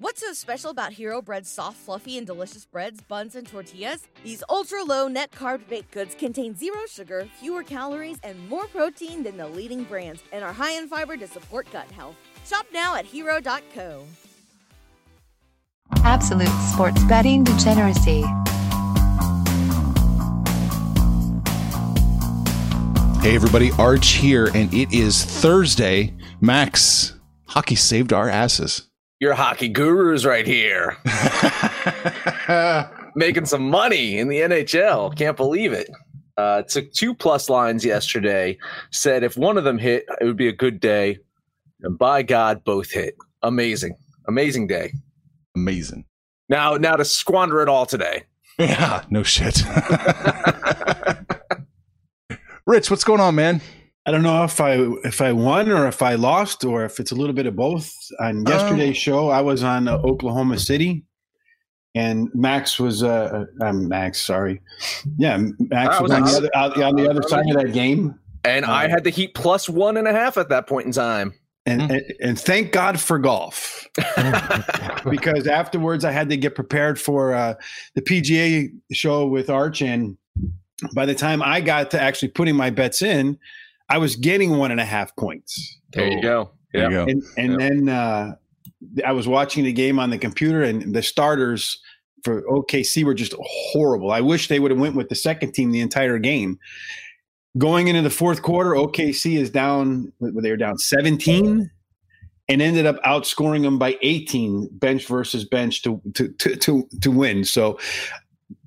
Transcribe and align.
What's 0.00 0.20
so 0.20 0.32
special 0.32 0.70
about 0.70 0.92
Hero 0.92 1.20
Bread's 1.20 1.50
soft, 1.50 1.76
fluffy, 1.76 2.18
and 2.18 2.24
delicious 2.24 2.64
breads, 2.64 3.00
buns, 3.00 3.34
and 3.34 3.44
tortillas? 3.44 4.06
These 4.22 4.44
ultra 4.48 4.84
low 4.84 5.08
net 5.08 5.32
carb 5.32 5.68
baked 5.68 5.90
goods 5.90 6.14
contain 6.14 6.54
zero 6.54 6.78
sugar, 6.88 7.26
fewer 7.40 7.64
calories, 7.64 8.18
and 8.22 8.48
more 8.48 8.68
protein 8.68 9.24
than 9.24 9.36
the 9.36 9.48
leading 9.48 9.82
brands, 9.82 10.22
and 10.30 10.44
are 10.44 10.52
high 10.52 10.78
in 10.78 10.86
fiber 10.86 11.16
to 11.16 11.26
support 11.26 11.66
gut 11.72 11.90
health. 11.90 12.14
Shop 12.46 12.64
now 12.72 12.94
at 12.94 13.06
hero.co. 13.06 14.04
Absolute 16.04 16.46
sports 16.72 17.02
betting 17.06 17.42
degeneracy. 17.42 18.22
Hey 23.20 23.34
everybody, 23.34 23.72
Arch 23.80 24.10
here, 24.10 24.46
and 24.54 24.72
it 24.72 24.92
is 24.92 25.24
Thursday. 25.24 26.14
Max, 26.40 27.18
hockey 27.48 27.74
saved 27.74 28.12
our 28.12 28.28
asses. 28.28 28.87
Your 29.20 29.34
hockey 29.34 29.68
gurus 29.68 30.24
right 30.24 30.46
here. 30.46 30.96
Making 33.16 33.46
some 33.46 33.68
money 33.68 34.18
in 34.18 34.28
the 34.28 34.38
NHL. 34.38 35.16
Can't 35.16 35.36
believe 35.36 35.72
it. 35.72 35.90
Uh, 36.36 36.62
took 36.62 36.92
two 36.92 37.14
plus 37.14 37.50
lines 37.50 37.84
yesterday. 37.84 38.56
Said 38.92 39.24
if 39.24 39.36
one 39.36 39.58
of 39.58 39.64
them 39.64 39.76
hit, 39.76 40.06
it 40.20 40.24
would 40.24 40.36
be 40.36 40.46
a 40.46 40.52
good 40.52 40.78
day. 40.78 41.18
And 41.82 41.98
by 41.98 42.22
God, 42.22 42.62
both 42.62 42.92
hit. 42.92 43.16
Amazing. 43.42 43.96
Amazing 44.28 44.68
day. 44.68 44.92
Amazing. 45.56 46.04
Now, 46.48 46.74
now 46.74 46.94
to 46.94 47.04
squander 47.04 47.60
it 47.60 47.68
all 47.68 47.86
today. 47.86 48.22
Yeah, 48.58 49.04
no 49.10 49.24
shit. 49.24 49.62
Rich, 52.66 52.90
what's 52.90 53.04
going 53.04 53.20
on, 53.20 53.34
man? 53.34 53.60
I 54.08 54.10
don't 54.10 54.22
know 54.22 54.42
if 54.42 54.58
I 54.58 54.72
if 55.04 55.20
I 55.20 55.32
won 55.32 55.70
or 55.70 55.86
if 55.86 56.00
I 56.00 56.14
lost 56.14 56.64
or 56.64 56.82
if 56.86 56.98
it's 56.98 57.10
a 57.10 57.14
little 57.14 57.34
bit 57.34 57.44
of 57.44 57.54
both. 57.54 57.92
On 58.20 58.42
yesterday's 58.46 58.96
show, 58.96 59.28
I 59.28 59.42
was 59.42 59.62
on 59.62 59.86
uh, 59.86 59.98
Oklahoma 59.98 60.58
City, 60.58 61.04
and 61.94 62.30
Max 62.32 62.80
was 62.80 63.02
uh, 63.02 63.44
uh 63.60 63.72
Max. 63.74 64.22
Sorry, 64.22 64.62
yeah, 65.18 65.36
Max 65.58 66.00
was, 66.00 66.10
was 66.10 66.12
on 66.12 66.24
the 66.24 66.36
other 66.38 66.50
out, 66.54 66.82
on 66.82 66.96
the 66.96 67.10
other 67.10 67.20
side 67.20 67.50
of 67.50 67.56
that 67.56 67.74
game, 67.74 68.18
And 68.44 68.64
I 68.64 68.88
had 68.88 69.04
the 69.04 69.10
Heat 69.10 69.34
plus 69.34 69.68
one 69.68 69.98
and 69.98 70.08
a 70.08 70.12
half 70.12 70.38
at 70.38 70.48
that 70.48 70.66
point 70.66 70.86
in 70.86 70.92
time. 70.92 71.34
and 71.66 71.82
and, 71.82 72.14
and 72.22 72.40
thank 72.40 72.72
God 72.72 72.98
for 72.98 73.18
golf 73.18 73.86
because 75.10 75.46
afterwards 75.46 76.06
I 76.06 76.12
had 76.12 76.30
to 76.30 76.38
get 76.38 76.54
prepared 76.54 76.98
for 76.98 77.34
uh, 77.34 77.56
the 77.94 78.00
PGA 78.00 78.70
show 78.90 79.26
with 79.26 79.50
Arch, 79.50 79.82
and 79.82 80.16
by 80.94 81.04
the 81.04 81.14
time 81.14 81.42
I 81.42 81.60
got 81.60 81.90
to 81.90 82.00
actually 82.00 82.28
putting 82.28 82.56
my 82.56 82.70
bets 82.70 83.02
in, 83.02 83.38
I 83.88 83.98
was 83.98 84.16
getting 84.16 84.56
one 84.58 84.70
and 84.70 84.80
a 84.80 84.84
half 84.84 85.14
points. 85.16 85.78
There 85.92 86.08
you 86.08 86.20
go. 86.22 86.50
There 86.72 86.84
you 86.84 86.90
go. 86.90 87.04
and 87.04 87.22
and 87.36 87.50
Yep. 87.52 87.58
then 87.60 87.88
uh, 87.88 88.34
I 89.04 89.12
was 89.12 89.26
watching 89.26 89.64
the 89.64 89.72
game 89.72 89.98
on 89.98 90.10
the 90.10 90.18
computer, 90.18 90.62
and 90.62 90.94
the 90.94 91.02
starters 91.02 91.80
for 92.24 92.42
OKC 92.42 93.04
were 93.04 93.14
just 93.14 93.34
horrible. 93.40 94.10
I 94.12 94.20
wish 94.20 94.48
they 94.48 94.60
would 94.60 94.70
have 94.70 94.80
went 94.80 94.94
with 94.96 95.08
the 95.08 95.14
second 95.14 95.52
team 95.52 95.70
the 95.70 95.80
entire 95.80 96.18
game. 96.18 96.58
Going 97.56 97.88
into 97.88 98.02
the 98.02 98.10
fourth 98.10 98.42
quarter, 98.42 98.72
OKC 98.72 99.38
is 99.38 99.50
down. 99.50 100.12
They 100.20 100.50
were 100.50 100.56
down 100.56 100.76
seventeen, 100.78 101.70
and 102.48 102.62
ended 102.62 102.84
up 102.86 103.02
outscoring 103.04 103.62
them 103.62 103.78
by 103.78 103.96
eighteen, 104.02 104.68
bench 104.72 105.06
versus 105.06 105.44
bench 105.44 105.82
to 105.82 106.00
to 106.14 106.28
to 106.28 106.56
to, 106.56 106.88
to 107.00 107.10
win. 107.10 107.44
So, 107.44 107.78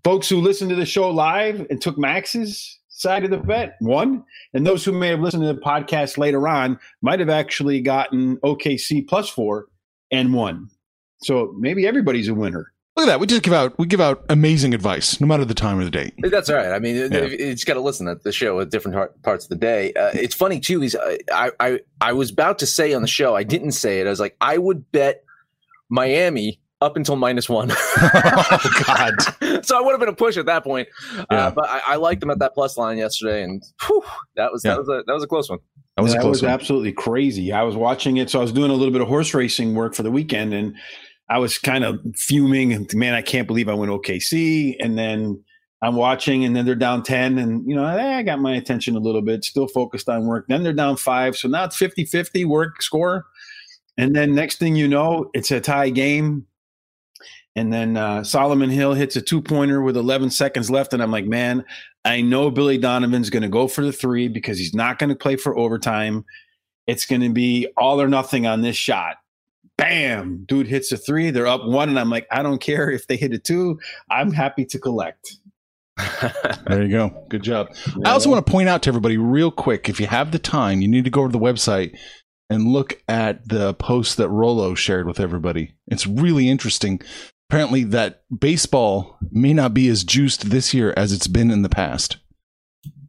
folks 0.04 0.28
who 0.28 0.42
listened 0.42 0.72
to 0.72 0.76
the 0.76 0.86
show 0.86 1.10
live 1.12 1.66
and 1.70 1.80
took 1.80 1.98
Max's 1.98 2.80
side 3.02 3.24
of 3.24 3.30
the 3.32 3.38
bet 3.38 3.76
won, 3.82 4.24
and 4.54 4.66
those 4.66 4.86
who 4.86 4.92
may 4.92 5.08
have 5.10 5.20
listened 5.20 5.44
to 5.44 5.54
the 5.54 5.60
podcast 5.60 6.18
later 6.18 6.48
on 6.48 6.80
might 7.02 7.20
have 7.20 7.30
actually 7.30 7.82
gotten 7.82 8.38
OKC 8.38 9.08
plus 9.08 9.28
four 9.30 9.68
and 10.12 10.34
won. 10.34 10.70
So 11.24 11.54
maybe 11.58 11.86
everybody's 11.88 12.28
a 12.28 12.34
winner. 12.34 12.72
Look 12.98 13.06
at 13.08 13.12
that. 13.14 13.20
We 13.22 13.28
just 13.28 13.42
give 13.44 13.54
out 13.54 13.78
we 13.80 13.86
give 13.88 14.02
out 14.02 14.26
amazing 14.30 14.74
advice, 14.74 15.22
no 15.22 15.26
matter 15.28 15.46
the 15.46 15.54
time 15.54 15.80
or 15.80 15.86
the 15.86 15.90
date. 15.92 16.14
That's 16.24 16.50
all 16.50 16.58
right. 16.58 16.72
I 16.74 16.80
mean, 16.80 16.96
Yeah. 17.12 17.24
you 17.24 17.54
just 17.54 17.66
got 17.66 17.76
to 17.76 17.80
listen 17.80 18.06
to 18.08 18.16
the 18.22 18.34
show 18.34 18.60
at 18.60 18.70
different 18.70 18.98
parts 19.24 19.46
of 19.46 19.50
the 19.50 19.56
day. 19.56 19.94
Uh, 19.94 20.12
it's 20.14 20.36
funny 20.36 20.60
too. 20.60 20.84
Is 20.84 20.98
I, 21.32 21.52
I 21.60 21.80
I 22.02 22.12
was 22.14 22.32
about 22.32 22.60
to 22.60 22.66
say 22.66 22.94
on 22.94 23.02
the 23.02 23.08
show, 23.08 23.34
I 23.36 23.44
didn't 23.44 23.72
say 23.72 24.02
it. 24.02 24.08
I 24.08 24.10
was 24.10 24.20
like, 24.20 24.36
I 24.42 24.58
would 24.58 24.92
bet 24.92 25.24
Miami 25.90 26.60
up 26.82 26.98
until 26.98 27.16
minus 27.16 27.48
one. 27.48 27.70
oh 27.98 28.84
God. 28.86 29.66
so 29.66 29.78
I 29.78 29.82
would 29.82 29.92
have 29.92 30.00
been 30.00 30.10
a 30.10 30.14
push 30.14 30.38
at 30.38 30.46
that 30.48 30.64
point. 30.64 30.88
Yeah. 31.16 31.48
Uh, 31.48 31.52
but 31.52 31.70
I, 31.70 31.82
I 31.88 31.96
liked 31.96 32.22
them 32.22 32.30
at 32.32 32.40
that 32.40 32.54
plus 32.54 32.78
line 32.78 32.98
yesterday, 32.98 33.44
and 33.44 33.62
whew, 33.86 34.04
that 34.36 34.52
was 34.52 34.64
Yeah. 34.66 34.72
that 34.72 34.80
was 34.80 34.90
a 34.90 35.04
that 35.06 35.14
was 35.14 35.24
a 35.24 35.28
close 35.28 35.50
one. 35.50 35.60
That 35.98 36.04
was 36.04 36.14
that 36.14 36.26
was 36.26 36.42
one. 36.42 36.52
absolutely 36.52 36.94
crazy. 36.94 37.52
I 37.52 37.64
was 37.64 37.76
watching 37.76 38.18
it, 38.18 38.30
so 38.30 38.40
I 38.40 38.42
was 38.42 38.52
doing 38.52 38.72
a 38.72 38.74
little 38.74 38.92
bit 38.94 39.02
of 39.02 39.08
horse 39.08 39.34
racing 39.34 39.76
work 39.76 39.94
for 39.94 40.04
the 40.04 40.12
weekend, 40.12 40.54
and 40.54 40.76
I 41.30 41.38
was 41.38 41.58
kind 41.58 41.84
of 41.84 42.00
fuming. 42.16 42.74
And 42.74 42.92
man, 42.96 43.14
I 43.14 43.22
can't 43.22 43.48
believe 43.48 43.70
I 43.70 43.74
went 43.74 43.92
OKC. 43.92 44.76
And 44.80 44.98
then 44.98 45.44
I'm 45.82 45.96
watching, 45.96 46.46
and 46.46 46.56
then 46.56 46.66
they're 46.66 46.76
down 46.76 47.04
ten, 47.04 47.38
and 47.38 47.68
you 47.68 47.76
know, 47.76 47.86
eh, 47.86 48.18
I 48.18 48.24
got 48.24 48.40
my 48.40 48.56
attention 48.56 48.96
a 48.96 49.00
little 49.00 49.22
bit. 49.22 49.44
Still 49.44 49.68
focused 49.68 50.08
on 50.10 50.26
work. 50.28 50.46
Then 50.48 50.64
they're 50.64 50.74
down 50.74 50.96
five, 50.98 51.36
so 51.36 51.48
now 51.48 51.66
it's 51.66 51.78
50-50 51.78 52.46
work 52.46 52.82
score. 52.82 53.26
And 53.98 54.16
then 54.16 54.34
next 54.34 54.58
thing 54.58 54.76
you 54.76 54.88
know, 54.88 55.30
it's 55.34 55.52
a 55.52 55.60
tie 55.60 55.90
game. 55.90 56.46
And 57.56 57.72
then 57.72 57.98
uh, 57.98 58.24
Solomon 58.24 58.70
Hill 58.70 58.94
hits 58.94 59.16
a 59.16 59.22
two 59.22 59.42
pointer 59.42 59.82
with 59.82 59.98
11 59.98 60.30
seconds 60.30 60.72
left. 60.72 60.94
And 60.94 61.04
I'm 61.04 61.12
like, 61.12 61.26
man, 61.26 61.66
I 62.06 62.22
know 62.22 62.50
Billy 62.50 62.78
Donovan's 62.78 63.30
going 63.30 63.44
to 63.44 63.50
go 63.50 63.68
for 63.68 63.84
the 63.84 63.92
three 63.92 64.28
because 64.28 64.58
he's 64.58 64.74
not 64.74 65.00
going 65.00 65.10
to 65.10 65.16
play 65.16 65.36
for 65.36 65.58
overtime. 65.58 66.26
It's 66.88 67.06
going 67.06 67.22
to 67.22 67.30
be 67.30 67.68
all 67.78 68.02
or 68.02 68.08
nothing 68.08 68.48
on 68.48 68.62
this 68.62 68.78
shot. 68.78 69.18
Bam! 69.78 70.46
Dude 70.48 70.68
hits 70.68 70.92
a 70.92 70.98
three. 70.98 71.32
They're 71.32 71.48
up 71.48 71.66
one. 71.66 71.90
And 71.90 72.00
I'm 72.00 72.10
like, 72.10 72.28
I 72.32 72.44
don't 72.44 72.62
care 72.62 72.90
if 72.90 73.08
they 73.08 73.18
hit 73.18 73.34
a 73.34 73.40
two. 73.40 73.80
I'm 74.10 74.32
happy 74.32 74.66
to 74.66 74.80
collect. 74.80 75.38
There 76.68 76.84
you 76.84 76.90
go. 76.90 77.26
Good 77.30 77.44
job. 77.44 77.68
I 78.06 78.12
also 78.12 78.30
want 78.30 78.46
to 78.46 78.50
point 78.50 78.70
out 78.70 78.84
to 78.84 78.90
everybody 78.90 79.18
real 79.18 79.52
quick 79.52 79.90
if 79.90 80.00
you 80.00 80.08
have 80.08 80.32
the 80.32 80.40
time, 80.40 80.82
you 80.82 80.88
need 80.88 81.04
to 81.04 81.10
go 81.10 81.28
to 81.28 81.32
the 81.32 81.40
website 81.40 81.98
and 82.50 82.68
look 82.68 83.02
at 83.08 83.48
the 83.48 83.74
post 83.74 84.18
that 84.18 84.30
Rolo 84.30 84.76
shared 84.76 85.08
with 85.08 85.20
everybody. 85.20 85.74
It's 85.88 86.08
really 86.08 86.50
interesting. 86.50 87.02
Apparently, 87.52 87.84
that 87.84 88.24
baseball 88.40 89.18
may 89.30 89.54
not 89.54 89.74
be 89.74 89.90
as 89.90 90.06
juiced 90.06 90.52
this 90.52 90.74
year 90.74 90.94
as 90.96 91.12
it's 91.12 91.28
been 91.28 91.52
in 91.52 91.64
the 91.64 91.70
past. 91.70 92.16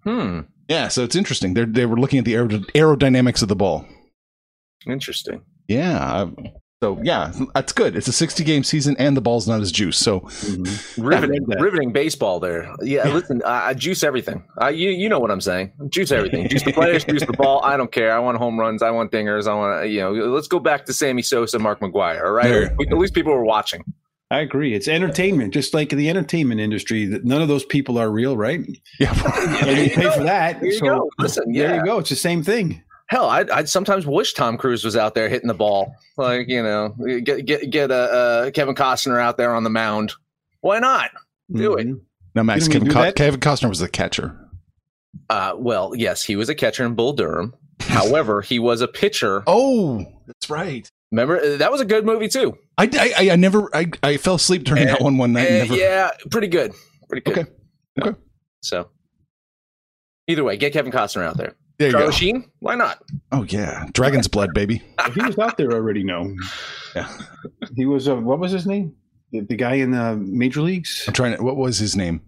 Hmm. 0.03 0.41
Yeah, 0.69 0.89
so 0.89 1.05
it's 1.05 1.15
interesting. 1.15 1.55
They 1.55 1.65
they 1.65 1.87
were 1.87 1.97
looking 1.97 2.19
at 2.19 2.25
the 2.25 2.35
aerod- 2.35 2.69
aerodynamics 2.73 3.43
of 3.43 3.49
the 3.49 3.55
ball. 3.55 3.87
Interesting. 4.85 5.43
Yeah, 5.69 6.27
So 6.83 6.99
yeah, 7.05 7.33
that's 7.55 7.73
good. 7.73 7.95
It's 7.95 8.09
a 8.09 8.13
60 8.13 8.43
game 8.43 8.65
season, 8.65 8.97
and 8.99 9.17
the 9.17 9.21
ball's 9.21 9.47
not 9.47 9.61
as 9.61 9.71
juice. 9.71 9.97
So 9.97 10.23
Mhm. 10.23 10.99
Riveting, 11.07 11.45
riveting 11.47 11.93
baseball 11.93 12.41
there. 12.41 12.69
Yeah, 12.83 13.07
listen, 13.15 13.43
I, 13.47 13.69
I 13.69 13.75
juice 13.75 14.03
everything. 14.03 14.45
I, 14.59 14.71
you, 14.71 14.91
you 14.91 15.09
know 15.09 15.21
what 15.21 15.31
I'm 15.31 15.41
saying. 15.41 15.71
Juice 15.89 16.11
everything. 16.19 16.49
Juice 16.49 16.65
the 16.65 16.73
players, 16.73 17.05
juice 17.05 17.25
the 17.25 17.33
ball. 17.35 17.63
I 17.63 17.77
don't 17.77 17.93
care. 17.93 18.13
I 18.13 18.19
want 18.19 18.39
home 18.39 18.59
runs. 18.59 18.83
I 18.83 18.91
want 18.91 19.13
dingers. 19.13 19.47
I 19.47 19.55
want, 19.55 19.89
you 19.89 20.01
know, 20.01 20.11
let's 20.35 20.49
go 20.49 20.59
back 20.59 20.85
to 20.87 20.93
Sammy 20.93 21.23
Sosa, 21.23 21.61
Mark 21.61 21.79
McGwire. 21.79 22.25
All 22.25 22.33
right. 22.33 22.49
There. 22.49 22.65
At 22.91 22.99
least 22.99 23.15
people 23.15 23.33
were 23.33 23.45
watching. 23.45 23.85
I 24.33 24.41
agree. 24.41 24.73
It's 24.73 24.89
entertainment, 24.89 25.53
just 25.53 25.75
like 25.75 25.91
the 25.91 26.09
entertainment 26.09 26.59
industry. 26.59 27.05
That 27.05 27.23
none 27.23 27.43
of 27.43 27.49
those 27.49 27.67
people 27.67 27.99
are 27.99 28.11
real, 28.11 28.35
right? 28.35 28.61
yeah, 28.99 29.13
And 29.67 29.79
you 29.79 29.91
pay 29.91 30.11
for 30.11 30.25
that. 30.25 30.61
There 30.61 30.71
you 30.71 30.79
so 30.79 30.87
go. 30.87 31.11
Listen, 31.19 31.53
there 31.53 31.77
you 31.77 31.85
go. 31.85 31.99
It's 31.99 32.09
the 32.09 32.17
same 32.17 32.43
thing. 32.43 32.83
Hell, 33.09 33.29
I'd, 33.29 33.51
I'd 33.51 33.69
sometimes 33.69 34.07
wish 34.07 34.33
Tom 34.33 34.57
Cruise 34.57 34.85
was 34.85 34.97
out 34.97 35.15
there 35.15 35.29
hitting 35.29 35.49
the 35.49 35.55
ball. 35.55 35.95
Like, 36.17 36.49
you 36.49 36.63
know, 36.63 36.97
get 37.23 37.45
get 37.45 37.69
get 37.71 37.91
a, 37.91 37.95
uh 37.95 38.51
Kevin 38.53 38.75
Costner 38.75 39.21
out 39.21 39.37
there 39.37 39.55
on 39.55 39.65
the 39.65 39.71
mound. 39.71 40.15
Why 40.63 40.79
not? 40.79 41.11
Do 41.53 41.75
it. 41.75 41.87
Mhm. 41.89 42.01
now 42.35 42.43
Max 42.43 42.69
Kevin, 42.69 42.89
Co- 42.89 43.13
Kevin 43.13 43.39
Costner 43.41 43.69
was 43.69 43.81
the 43.81 43.89
catcher. 43.89 44.39
Uh, 45.29 45.53
well, 45.59 45.93
yes, 45.95 46.23
he 46.23 46.37
was 46.37 46.49
a 46.49 46.55
catcher 46.55 46.87
in 46.87 46.95
Bull 46.95 47.13
Durham. 47.13 47.53
However, 47.81 48.41
he 48.41 48.59
was 48.59 48.81
a 48.81 48.89
pitcher. 48.89 49.43
Oh, 49.47 50.03
that's 50.27 50.49
right. 50.49 50.89
Remember, 51.13 51.39
uh, 51.39 51.57
that 51.59 51.71
was 51.71 51.81
a 51.81 51.85
good 51.85 52.05
movie 52.05 52.27
too. 52.29 52.57
I, 52.79 52.89
I, 53.19 53.31
I 53.33 53.37
never 53.37 53.69
I, 53.77 53.87
I 54.03 54.17
fell 54.17 54.35
asleep 54.37 54.65
during 54.65 54.87
that 54.87 55.01
one 55.01 55.19
one 55.19 55.33
night. 55.35 55.47
and 55.47 55.57
Uh, 55.57 55.65
never, 55.65 55.75
yeah, 55.77 56.11
pretty 56.31 56.49
good. 56.49 56.73
Pretty 57.09 57.23
good. 57.31 57.39
Okay. 57.39 57.51
Okay. 58.01 58.19
So, 58.63 58.89
either 60.27 60.43
way, 60.43 60.57
get 60.57 60.73
Kevin 60.73 60.91
Costner 60.91 61.23
out 61.25 61.37
there. 61.37 61.55
There 61.79 61.89
you 61.89 61.93
Charlie 61.93 62.07
go. 62.07 62.11
Sheen, 62.13 62.51
why 62.61 62.75
not? 62.77 63.03
Oh 63.31 63.43
yeah, 63.45 63.87
Dragon's 63.93 64.29
Blood, 64.29 64.55
baby. 64.55 64.83
He 65.15 65.23
was 65.23 65.39
out 65.39 65.57
there 65.59 65.73
already. 65.73 66.03
No, 66.03 66.35
Yeah. 66.97 67.09
he 67.77 67.87
was. 67.87 68.09
Uh, 68.09 68.17
what 68.17 68.39
was 68.39 68.53
his 68.53 68.67
name? 68.67 68.95
The, 69.33 69.41
the 69.41 69.57
guy 69.57 69.75
in 69.75 69.91
the 69.91 70.17
major 70.17 70.63
leagues. 70.63 71.05
I'm 71.07 71.13
trying 71.15 71.37
to. 71.37 71.43
What 71.43 71.57
was 71.57 71.79
his 71.79 71.95
name? 71.97 72.23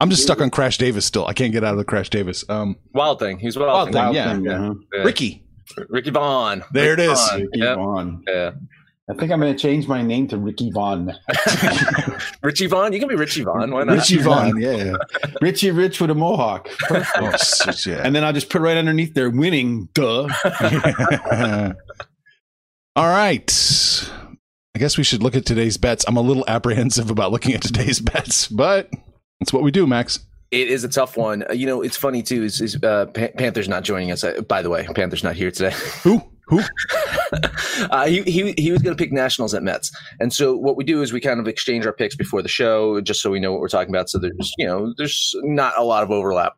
I'm 0.00 0.10
just 0.10 0.22
stuck 0.22 0.40
on 0.40 0.50
Crash 0.50 0.78
Davis 0.78 1.04
still. 1.06 1.26
I 1.26 1.32
can't 1.32 1.52
get 1.52 1.64
out 1.64 1.72
of 1.72 1.78
the 1.78 1.84
Crash 1.84 2.08
Davis. 2.10 2.44
Um, 2.48 2.76
Wild 2.92 3.18
Thing. 3.18 3.38
He's 3.38 3.56
Wild, 3.58 3.68
Wild 3.68 3.86
Thing. 3.86 3.92
Thing, 3.94 4.02
Wild 4.02 4.14
yeah. 4.14 4.32
thing, 4.34 4.48
uh-huh. 4.48 4.74
Yeah. 4.94 5.02
Ricky. 5.02 5.44
Ricky 5.88 6.10
Vaughn. 6.10 6.64
There 6.72 6.90
Ricky 6.90 7.02
it 7.02 7.10
is. 7.12 7.18
Vaughn. 7.18 7.40
Ricky 7.40 7.58
Yep. 7.60 7.76
Vaughn. 7.76 8.24
Yeah. 8.26 8.50
I 9.10 9.14
think 9.14 9.32
I'm 9.32 9.40
going 9.40 9.54
to 9.54 9.58
change 9.58 9.88
my 9.88 10.02
name 10.02 10.28
to 10.28 10.36
Ricky 10.36 10.70
Vaughn. 10.70 11.14
Richie 12.42 12.66
Vaughn. 12.66 12.92
You 12.92 12.98
can 12.98 13.08
be 13.08 13.14
Richie 13.14 13.42
Vaughn. 13.42 13.70
Why 13.70 13.84
not? 13.84 13.94
Richie 13.96 14.18
Vaughn. 14.22 14.60
yeah. 14.60 14.96
Richie 15.40 15.70
Rich 15.70 15.98
with 16.02 16.10
a 16.10 16.14
mohawk. 16.14 16.68
Oh, 16.90 17.34
shit, 17.38 17.86
yeah. 17.86 18.02
And 18.04 18.14
then 18.14 18.22
I'll 18.22 18.34
just 18.34 18.50
put 18.50 18.60
right 18.60 18.76
underneath 18.76 19.14
there, 19.14 19.30
winning. 19.30 19.88
Duh. 19.94 20.28
All 22.96 23.06
right. 23.08 24.10
I 24.74 24.78
guess 24.78 24.98
we 24.98 25.04
should 25.04 25.22
look 25.22 25.34
at 25.36 25.46
today's 25.46 25.78
bets. 25.78 26.04
I'm 26.06 26.16
a 26.18 26.20
little 26.20 26.44
apprehensive 26.46 27.10
about 27.10 27.32
looking 27.32 27.54
at 27.54 27.62
today's 27.62 28.00
bets, 28.00 28.48
but 28.48 28.90
that's 29.40 29.52
what 29.52 29.62
we 29.62 29.70
do, 29.70 29.86
Max. 29.86 30.20
It 30.50 30.68
is 30.68 30.82
a 30.82 30.88
tough 30.88 31.16
one. 31.16 31.44
Uh, 31.48 31.52
You 31.52 31.66
know, 31.66 31.82
it's 31.82 31.96
funny 31.96 32.22
too. 32.22 32.44
Is, 32.44 32.60
is 32.60 32.82
uh, 32.82 33.06
Pan- 33.06 33.32
Panther's 33.36 33.68
not 33.68 33.84
joining 33.84 34.10
us? 34.10 34.24
Uh, 34.24 34.40
by 34.42 34.62
the 34.62 34.70
way, 34.70 34.86
Panther's 34.94 35.24
not 35.24 35.36
here 35.36 35.50
today. 35.50 35.74
Who? 36.02 36.22
Who? 36.46 36.62
uh, 37.90 38.06
he, 38.06 38.22
he 38.22 38.54
he 38.56 38.72
was 38.72 38.80
going 38.80 38.96
to 38.96 39.02
pick 39.02 39.12
Nationals 39.12 39.52
at 39.52 39.62
Mets, 39.62 39.94
and 40.18 40.32
so 40.32 40.56
what 40.56 40.76
we 40.78 40.84
do 40.84 41.02
is 41.02 41.12
we 41.12 41.20
kind 41.20 41.40
of 41.40 41.46
exchange 41.46 41.84
our 41.84 41.92
picks 41.92 42.16
before 42.16 42.40
the 42.40 42.48
show, 42.48 43.02
just 43.02 43.20
so 43.20 43.30
we 43.30 43.38
know 43.38 43.52
what 43.52 43.60
we're 43.60 43.68
talking 43.68 43.94
about. 43.94 44.08
So 44.08 44.18
there's 44.18 44.54
you 44.56 44.66
know 44.66 44.94
there's 44.96 45.34
not 45.42 45.74
a 45.76 45.84
lot 45.84 46.02
of 46.02 46.10
overlap. 46.10 46.54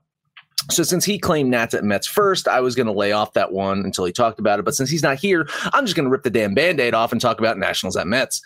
So 0.70 0.84
since 0.84 1.04
he 1.04 1.19
claimed 1.19 1.50
Nats 1.50 1.75
at 1.75 1.82
Mets 1.82 2.06
first, 2.06 2.46
I 2.46 2.60
was 2.60 2.76
going 2.76 2.87
to 2.87 2.92
lay 2.92 3.10
off 3.10 3.32
that 3.32 3.50
one 3.50 3.81
until 3.81 4.04
he 4.04 4.12
talked 4.12 4.38
about 4.38 4.60
it. 4.60 4.64
But 4.64 4.75
since 4.76 4.90
he's 4.90 5.02
not 5.02 5.19
here, 5.19 5.48
I'm 5.72 5.87
just 5.87 5.96
going 5.96 6.04
to 6.04 6.10
rip 6.10 6.22
the 6.22 6.31
damn 6.31 6.54
band-aid 6.54 6.94
off 6.94 7.10
and 7.10 7.20
talk 7.20 7.40
about 7.40 7.58
Nationals 7.58 7.96
at 7.96 8.06
Mets. 8.06 8.40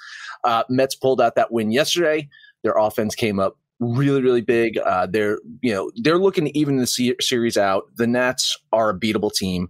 Uh, 0.45 0.63
Mets 0.71 0.95
pulled 0.95 1.21
out 1.21 1.35
that 1.35 1.51
win 1.53 1.73
yesterday. 1.73 2.29
Their 2.63 2.75
offense 2.79 3.15
came 3.15 3.41
up 3.41 3.59
really, 3.81 4.23
really 4.23 4.41
big. 4.41 4.79
Uh, 4.79 5.07
they're 5.07 5.39
you 5.63 5.73
know 5.73 5.91
they're 5.97 6.19
looking 6.19 6.45
to 6.47 6.59
even 6.59 6.77
the 6.77 6.87
se- 6.87 7.17
series 7.21 7.57
out. 7.57 7.85
The 7.97 8.07
Nats 8.07 8.57
are 8.73 8.91
a 8.91 8.99
beatable 8.99 9.33
team. 9.33 9.69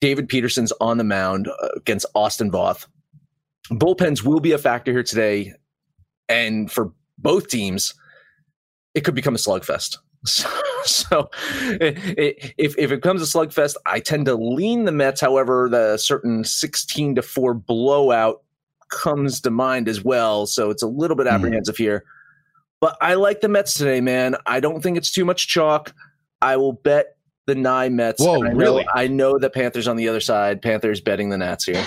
David 0.00 0.28
Peterson's 0.28 0.72
on 0.80 0.98
the 0.98 1.04
mound 1.04 1.48
uh, 1.48 1.68
against 1.76 2.06
Austin 2.14 2.50
Voth. 2.50 2.86
Bullpens 3.70 4.22
will 4.22 4.40
be 4.40 4.52
a 4.52 4.58
factor 4.58 4.92
here 4.92 5.02
today, 5.02 5.52
and 6.28 6.70
for 6.70 6.92
both 7.18 7.48
teams, 7.48 7.94
it 8.94 9.02
could 9.02 9.14
become 9.14 9.34
a 9.34 9.38
slugfest. 9.38 9.96
So, 10.24 10.48
so 10.84 11.30
if 11.80 12.74
if 12.76 12.90
it 12.90 13.02
comes 13.02 13.22
a 13.22 13.24
slugfest, 13.24 13.76
I 13.86 14.00
tend 14.00 14.26
to 14.26 14.34
lean 14.34 14.84
the 14.84 14.90
Mets. 14.90 15.20
However, 15.20 15.68
the 15.70 15.96
certain 15.96 16.42
sixteen 16.42 17.14
to 17.14 17.22
four 17.22 17.54
blowout 17.54 18.42
comes 18.90 19.40
to 19.42 19.50
mind 19.50 19.88
as 19.88 20.02
well. 20.02 20.46
So 20.46 20.70
it's 20.70 20.82
a 20.82 20.88
little 20.88 21.16
bit 21.16 21.28
Hmm. 21.28 21.34
apprehensive 21.34 21.76
here. 21.76 22.04
But 22.80 22.96
I 23.00 23.14
like 23.14 23.40
the 23.40 23.48
Mets 23.48 23.74
today, 23.74 24.00
man. 24.00 24.36
I 24.46 24.60
don't 24.60 24.80
think 24.82 24.96
it's 24.96 25.10
too 25.10 25.24
much 25.24 25.48
chalk. 25.48 25.92
I 26.40 26.56
will 26.56 26.72
bet 26.72 27.16
the 27.46 27.54
nine 27.54 27.96
Mets. 27.96 28.22
Whoa, 28.22 28.34
And 28.34 28.48
I 28.48 28.52
know, 28.52 28.58
really? 28.58 28.86
I 28.94 29.08
know 29.08 29.38
that 29.38 29.54
Panthers 29.54 29.88
on 29.88 29.96
the 29.96 30.08
other 30.08 30.20
side. 30.20 30.62
Panthers 30.62 31.00
betting 31.00 31.30
the 31.30 31.38
Nats 31.38 31.64
here. 31.64 31.84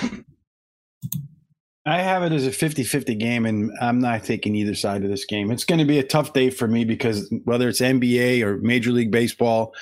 I 1.85 1.99
have 1.99 2.23
it 2.23 2.31
as 2.31 2.45
a 2.45 2.51
50 2.51 2.83
50 2.83 3.15
game, 3.15 3.45
and 3.45 3.71
I'm 3.81 3.99
not 3.99 4.23
taking 4.23 4.55
either 4.55 4.75
side 4.75 5.03
of 5.03 5.09
this 5.09 5.25
game. 5.25 5.49
It's 5.49 5.63
going 5.63 5.79
to 5.79 5.85
be 5.85 5.97
a 5.97 6.03
tough 6.03 6.33
day 6.33 6.49
for 6.49 6.67
me 6.67 6.85
because 6.85 7.33
whether 7.45 7.67
it's 7.69 7.81
NBA 7.81 8.43
or 8.43 8.57
Major 8.57 8.91
League 8.91 9.11
Baseball, 9.11 9.73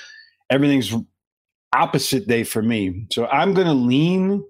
everything's 0.48 0.94
opposite 1.74 2.26
day 2.26 2.44
for 2.44 2.62
me. 2.62 3.06
So 3.12 3.26
I'm 3.26 3.52
going 3.52 3.66
to 3.66 3.74
lean 3.74 4.44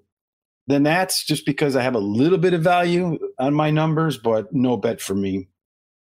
the 0.68 0.78
Nats 0.78 1.24
just 1.24 1.44
because 1.44 1.74
I 1.74 1.82
have 1.82 1.96
a 1.96 2.00
little 2.00 2.38
bit 2.38 2.54
of 2.54 2.62
value 2.62 3.18
on 3.38 3.54
my 3.54 3.70
numbers, 3.70 4.16
but 4.16 4.52
no 4.52 4.76
bet 4.76 5.00
for 5.00 5.14
me. 5.14 5.48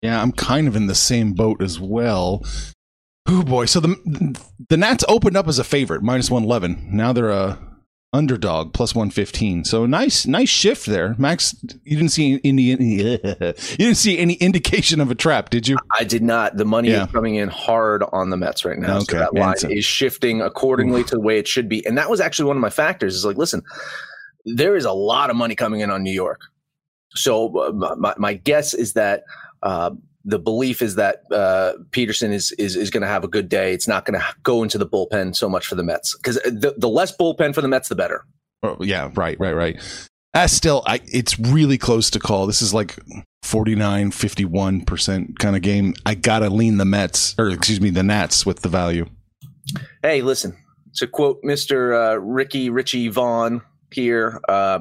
Yeah, 0.02 0.20
I'm 0.22 0.32
kind 0.32 0.66
of 0.68 0.76
in 0.76 0.86
the 0.86 0.94
same 0.94 1.32
boat 1.34 1.62
as 1.62 1.78
well. 1.78 2.44
Oh 3.28 3.42
boy, 3.42 3.66
so 3.66 3.80
the 3.80 4.40
the 4.68 4.76
Nats 4.76 5.04
opened 5.08 5.36
up 5.36 5.46
as 5.46 5.58
a 5.58 5.64
favorite, 5.64 6.02
minus 6.02 6.30
111. 6.30 6.88
Now 6.96 7.12
they're 7.12 7.28
a 7.30 7.58
underdog, 8.12 8.72
plus 8.72 8.92
115. 8.94 9.64
So 9.64 9.84
nice 9.86 10.26
nice 10.26 10.48
shift 10.48 10.86
there. 10.86 11.14
Max, 11.18 11.54
you 11.84 11.96
didn't 11.96 12.08
see 12.12 12.40
any 12.42 12.62
you 12.72 13.18
didn't 13.18 13.96
see 13.96 14.18
any 14.18 14.34
indication 14.34 15.00
of 15.00 15.10
a 15.10 15.14
trap, 15.14 15.50
did 15.50 15.68
you? 15.68 15.76
I 15.96 16.04
did 16.04 16.22
not. 16.22 16.56
The 16.56 16.64
money 16.64 16.88
Yeah. 16.90 17.04
is 17.04 17.12
coming 17.12 17.34
in 17.36 17.48
hard 17.50 18.02
on 18.10 18.30
the 18.30 18.36
Mets 18.38 18.64
right 18.64 18.78
now. 18.78 18.96
Okay, 18.96 19.04
so 19.12 19.18
that 19.18 19.34
line 19.34 19.58
so- 19.58 19.68
is 19.68 19.84
shifting 19.84 20.40
accordingly 20.40 21.04
to 21.04 21.14
the 21.16 21.20
way 21.20 21.38
it 21.38 21.46
should 21.46 21.68
be. 21.68 21.84
And 21.86 21.98
that 21.98 22.08
was 22.10 22.20
actually 22.20 22.46
one 22.48 22.56
of 22.56 22.62
my 22.62 22.70
factors 22.70 23.14
is 23.14 23.24
like, 23.24 23.36
listen, 23.36 23.62
there 24.46 24.74
is 24.76 24.86
a 24.86 24.92
lot 24.92 25.28
of 25.30 25.36
money 25.36 25.54
coming 25.54 25.80
in 25.80 25.90
on 25.90 26.02
New 26.02 26.10
York. 26.12 26.40
So 27.14 27.54
uh, 27.58 27.94
my, 27.96 28.14
my 28.16 28.34
guess 28.34 28.72
is 28.72 28.94
that 28.94 29.24
uh, 29.62 29.90
the 30.24 30.38
belief 30.38 30.82
is 30.82 30.96
that 30.96 31.22
uh, 31.32 31.72
Peterson 31.90 32.32
is 32.32 32.52
is, 32.52 32.76
is 32.76 32.90
going 32.90 33.02
to 33.02 33.08
have 33.08 33.24
a 33.24 33.28
good 33.28 33.48
day. 33.48 33.72
It's 33.72 33.88
not 33.88 34.04
going 34.04 34.18
to 34.18 34.26
go 34.42 34.62
into 34.62 34.78
the 34.78 34.86
bullpen 34.86 35.34
so 35.34 35.48
much 35.48 35.66
for 35.66 35.74
the 35.74 35.82
Mets 35.82 36.16
because 36.16 36.36
the, 36.36 36.74
the 36.76 36.88
less 36.88 37.16
bullpen 37.16 37.54
for 37.54 37.62
the 37.62 37.68
Mets, 37.68 37.88
the 37.88 37.94
better. 37.94 38.24
Oh, 38.62 38.76
yeah, 38.80 39.10
right, 39.14 39.38
right, 39.40 39.54
right. 39.54 40.06
Uh, 40.34 40.46
still, 40.46 40.82
I, 40.86 41.00
it's 41.06 41.38
really 41.38 41.78
close 41.78 42.10
to 42.10 42.20
call. 42.20 42.46
This 42.46 42.62
is 42.62 42.72
like 42.72 42.96
49, 43.42 44.12
51% 44.12 45.38
kind 45.38 45.56
of 45.56 45.62
game. 45.62 45.94
I 46.06 46.14
got 46.14 46.40
to 46.40 46.50
lean 46.50 46.76
the 46.76 46.84
Mets, 46.84 47.34
or 47.38 47.48
excuse 47.48 47.80
me, 47.80 47.90
the 47.90 48.02
Nats 48.02 48.46
with 48.46 48.60
the 48.60 48.68
value. 48.68 49.06
Hey, 50.02 50.22
listen, 50.22 50.56
to 50.96 51.06
quote 51.06 51.42
Mr. 51.42 52.12
Uh, 52.12 52.20
Ricky 52.20 52.70
Richie 52.70 53.08
Vaughn 53.08 53.62
here, 53.92 54.40
uh, 54.48 54.80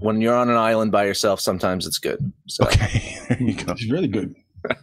when 0.00 0.20
you're 0.20 0.36
on 0.36 0.50
an 0.50 0.56
island 0.56 0.92
by 0.92 1.04
yourself, 1.04 1.40
sometimes 1.40 1.86
it's 1.86 1.98
good. 1.98 2.32
So, 2.46 2.64
Okay, 2.64 3.18
there 3.28 3.42
you 3.42 3.54
go. 3.54 3.72
It's 3.72 3.90
really 3.90 4.08
good. 4.08 4.34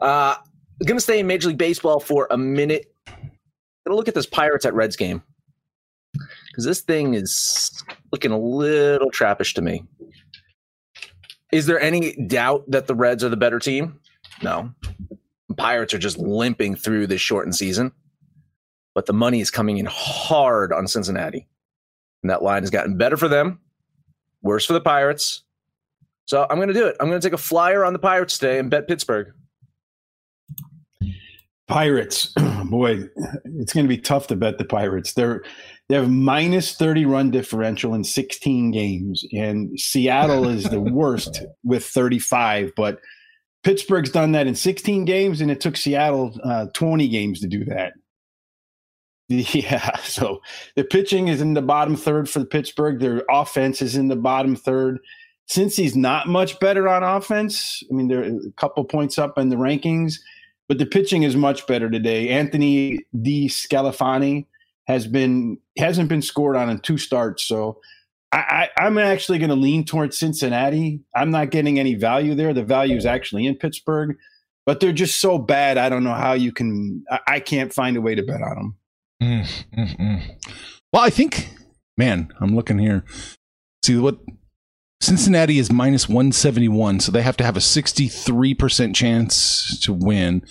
uh, 0.00 0.36
going 0.84 0.96
to 0.96 1.02
stay 1.02 1.20
in 1.20 1.26
Major 1.26 1.48
League 1.48 1.58
Baseball 1.58 2.00
for 2.00 2.26
a 2.30 2.38
minute. 2.38 2.92
Going 3.06 3.30
to 3.86 3.94
look 3.94 4.08
at 4.08 4.14
this 4.14 4.26
Pirates 4.26 4.64
at 4.64 4.74
Reds 4.74 4.96
game 4.96 5.22
because 6.48 6.64
this 6.64 6.80
thing 6.80 7.14
is 7.14 7.82
looking 8.12 8.30
a 8.30 8.38
little 8.38 9.10
trappish 9.10 9.54
to 9.54 9.62
me. 9.62 9.84
Is 11.52 11.66
there 11.66 11.80
any 11.80 12.14
doubt 12.26 12.64
that 12.68 12.86
the 12.86 12.94
Reds 12.94 13.24
are 13.24 13.28
the 13.28 13.36
better 13.36 13.58
team? 13.58 14.00
No. 14.42 14.70
Pirates 15.56 15.94
are 15.94 15.98
just 15.98 16.18
limping 16.18 16.76
through 16.76 17.06
this 17.06 17.20
shortened 17.20 17.56
season, 17.56 17.92
but 18.94 19.06
the 19.06 19.12
money 19.12 19.40
is 19.40 19.50
coming 19.50 19.78
in 19.78 19.86
hard 19.86 20.72
on 20.72 20.86
Cincinnati. 20.86 21.46
And 22.22 22.30
that 22.30 22.42
line 22.42 22.62
has 22.62 22.70
gotten 22.70 22.96
better 22.96 23.16
for 23.16 23.28
them, 23.28 23.60
worse 24.42 24.64
for 24.64 24.72
the 24.72 24.80
Pirates. 24.80 25.42
So 26.26 26.46
I'm 26.50 26.56
going 26.56 26.68
to 26.68 26.74
do 26.74 26.86
it. 26.86 26.96
I'm 27.00 27.08
going 27.08 27.20
to 27.20 27.26
take 27.26 27.34
a 27.34 27.38
flyer 27.38 27.84
on 27.84 27.92
the 27.92 27.98
Pirates 27.98 28.36
today 28.36 28.58
and 28.58 28.70
bet 28.70 28.86
Pittsburgh. 28.86 29.32
Pirates, 31.68 32.32
boy, 32.64 33.04
it's 33.44 33.72
going 33.72 33.84
to 33.84 33.88
be 33.88 33.98
tough 33.98 34.26
to 34.28 34.36
bet 34.36 34.58
the 34.58 34.64
Pirates. 34.64 35.12
They're 35.12 35.42
they 35.88 35.96
have 35.96 36.10
minus 36.10 36.74
thirty 36.74 37.06
run 37.06 37.30
differential 37.30 37.94
in 37.94 38.04
sixteen 38.04 38.70
games, 38.70 39.24
and 39.32 39.78
Seattle 39.78 40.48
is 40.48 40.64
the 40.64 40.80
worst 40.80 41.42
with 41.64 41.84
thirty 41.84 42.18
five. 42.18 42.72
But 42.76 43.00
Pittsburgh's 43.64 44.10
done 44.10 44.32
that 44.32 44.46
in 44.46 44.54
sixteen 44.54 45.04
games, 45.04 45.40
and 45.40 45.50
it 45.50 45.60
took 45.60 45.76
Seattle 45.76 46.38
uh, 46.44 46.66
twenty 46.74 47.08
games 47.08 47.40
to 47.40 47.46
do 47.46 47.64
that. 47.66 47.92
Yeah. 49.54 49.94
So 49.98 50.40
the 50.74 50.84
pitching 50.84 51.28
is 51.28 51.40
in 51.40 51.54
the 51.54 51.62
bottom 51.62 51.96
third 51.96 52.30
for 52.30 52.44
Pittsburgh. 52.44 52.98
Their 52.98 53.24
offense 53.30 53.82
is 53.82 53.94
in 53.94 54.08
the 54.08 54.16
bottom 54.16 54.56
third. 54.56 55.00
Since 55.46 55.76
he's 55.76 55.96
not 55.96 56.28
much 56.28 56.58
better 56.60 56.88
on 56.88 57.02
offense, 57.02 57.82
I 57.90 57.94
mean, 57.94 58.08
they're 58.08 58.22
a 58.22 58.52
couple 58.56 58.84
points 58.84 59.18
up 59.18 59.38
in 59.38 59.48
the 59.48 59.56
rankings, 59.56 60.14
but 60.66 60.78
the 60.78 60.86
pitching 60.86 61.22
is 61.22 61.36
much 61.36 61.66
better 61.66 61.88
today. 61.88 62.28
Anthony 62.28 63.00
D. 63.20 63.48
DeSclafani 63.48 64.46
has 64.86 65.06
been 65.06 65.58
hasn't 65.78 66.08
been 66.08 66.22
scored 66.22 66.56
on 66.56 66.68
in 66.68 66.78
two 66.78 66.98
starts, 66.98 67.44
so 67.44 67.78
I, 68.30 68.68
I, 68.76 68.86
am 68.86 68.98
actually 68.98 69.38
going 69.38 69.48
to 69.48 69.56
lean 69.56 69.84
towards 69.84 70.18
Cincinnati. 70.18 71.00
I'm 71.14 71.30
not 71.30 71.50
getting 71.50 71.78
any 71.78 71.94
value 71.94 72.34
there. 72.34 72.52
The 72.52 72.62
value 72.62 72.96
is 72.96 73.06
actually 73.06 73.46
in 73.46 73.54
Pittsburgh, 73.54 74.18
but 74.66 74.80
they're 74.80 74.92
just 74.92 75.18
so 75.18 75.38
bad. 75.38 75.78
I 75.78 75.88
don't 75.88 76.04
know 76.04 76.12
how 76.12 76.34
you 76.34 76.52
can. 76.52 77.04
I, 77.10 77.20
I 77.26 77.40
can't 77.40 77.72
find 77.72 77.96
a 77.96 78.02
way 78.02 78.14
to 78.14 78.22
bet 78.22 78.42
on 78.42 78.54
them. 78.56 78.76
Mm, 79.22 79.64
mm, 79.76 79.96
mm. 79.96 80.22
Well, 80.92 81.02
I 81.02 81.10
think, 81.10 81.50
man, 81.96 82.28
I'm 82.40 82.54
looking 82.54 82.78
here. 82.78 83.04
See 83.84 83.96
what 83.96 84.18
Cincinnati 85.00 85.58
is 85.58 85.72
minus 85.72 86.08
171, 86.08 87.00
so 87.00 87.12
they 87.12 87.22
have 87.22 87.36
to 87.38 87.44
have 87.44 87.56
a 87.56 87.60
63% 87.60 88.94
chance 88.94 89.78
to 89.80 89.92
win. 89.92 90.42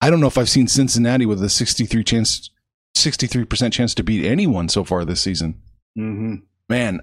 I 0.00 0.10
don't 0.10 0.20
know 0.20 0.26
if 0.26 0.38
I've 0.38 0.48
seen 0.48 0.66
Cincinnati 0.66 1.26
with 1.26 1.42
a 1.42 1.48
63 1.48 2.02
chance, 2.04 2.50
63% 2.96 3.72
chance 3.72 3.94
to 3.94 4.02
beat 4.02 4.24
anyone 4.26 4.68
so 4.68 4.84
far 4.84 5.04
this 5.04 5.20
season. 5.20 5.60
Mm-hmm. 5.98 6.34
Man, 6.68 7.00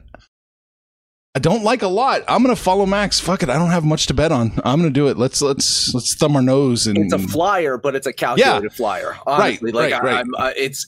I 1.35 1.39
don't 1.39 1.63
like 1.63 1.83
a 1.83 1.87
lot. 1.87 2.23
I'm 2.27 2.41
gonna 2.41 2.55
follow 2.55 2.87
Max. 2.87 3.19
Fuck 3.19 3.43
it. 3.43 3.49
I 3.49 3.57
don't 3.57 3.69
have 3.69 3.85
much 3.85 4.07
to 4.07 4.15
bet 4.15 4.31
on. 4.31 4.51
I'm 4.65 4.79
gonna 4.79 4.89
do 4.89 5.07
it. 5.09 5.17
Let's 5.17 5.41
let's 5.41 5.93
let's 5.93 6.15
thumb 6.15 6.35
our 6.35 6.41
nose 6.41 6.87
and. 6.87 6.97
It's 6.97 7.13
a 7.13 7.19
flyer, 7.19 7.77
but 7.77 7.95
it's 7.95 8.07
a 8.07 8.13
calculated 8.13 8.71
yeah. 8.71 8.75
flyer. 8.75 9.15
Honestly, 9.27 9.71
right, 9.71 9.91
like 9.91 10.03
right, 10.03 10.25
right. 10.25 10.25
I, 10.39 10.47
uh, 10.49 10.53
it's. 10.57 10.87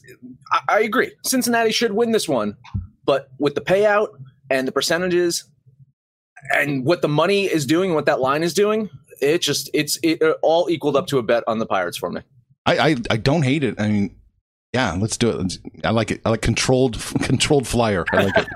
I, 0.51 0.62
I 0.67 0.79
agree. 0.81 1.12
Cincinnati 1.24 1.71
should 1.71 1.91
win 1.91 2.12
this 2.12 2.27
one, 2.27 2.57
but 3.05 3.29
with 3.38 3.53
the 3.53 3.62
payout 3.62 4.10
and 4.50 4.67
the 4.67 4.71
percentages, 4.71 5.45
and 6.55 6.86
what 6.86 7.03
the 7.03 7.07
money 7.07 7.45
is 7.45 7.67
doing, 7.67 7.93
what 7.93 8.07
that 8.07 8.19
line 8.19 8.41
is 8.41 8.55
doing, 8.55 8.89
it 9.21 9.43
just 9.43 9.69
it's 9.75 10.00
it 10.01 10.21
all 10.41 10.69
equaled 10.71 10.95
up 10.95 11.05
to 11.07 11.19
a 11.19 11.24
bet 11.24 11.43
on 11.45 11.60
the 11.60 11.67
Pirates 11.67 11.98
for 11.98 12.10
me. 12.10 12.21
I 12.65 12.77
I, 12.77 12.95
I 13.12 13.17
don't 13.17 13.43
hate 13.43 13.63
it. 13.63 13.79
I 13.79 13.88
mean, 13.88 14.15
yeah, 14.73 14.93
let's 14.93 15.17
do 15.17 15.29
it. 15.29 15.57
I 15.83 15.89
like 15.89 16.11
it. 16.11 16.21
I 16.23 16.29
like 16.29 16.41
controlled 16.41 16.97
controlled 17.21 17.67
flyer. 17.67 18.05
I 18.13 18.23
like 18.23 18.37
it. 18.37 18.47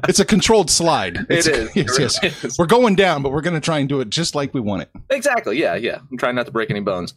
it's 0.08 0.20
a 0.20 0.24
controlled 0.24 0.70
slide. 0.70 1.26
It's, 1.30 1.46
it 1.46 1.54
is. 1.54 1.76
Yes, 1.76 1.98
yes. 2.22 2.44
Is. 2.44 2.58
We're 2.58 2.66
going 2.66 2.96
down, 2.96 3.22
but 3.22 3.32
we're 3.32 3.40
going 3.40 3.54
to 3.54 3.60
try 3.60 3.78
and 3.78 3.88
do 3.88 4.00
it 4.00 4.10
just 4.10 4.34
like 4.34 4.52
we 4.52 4.60
want 4.60 4.82
it. 4.82 4.90
Exactly. 5.08 5.58
Yeah, 5.58 5.74
yeah. 5.74 6.00
I'm 6.10 6.18
trying 6.18 6.34
not 6.34 6.46
to 6.46 6.52
break 6.52 6.70
any 6.70 6.80
bones. 6.80 7.14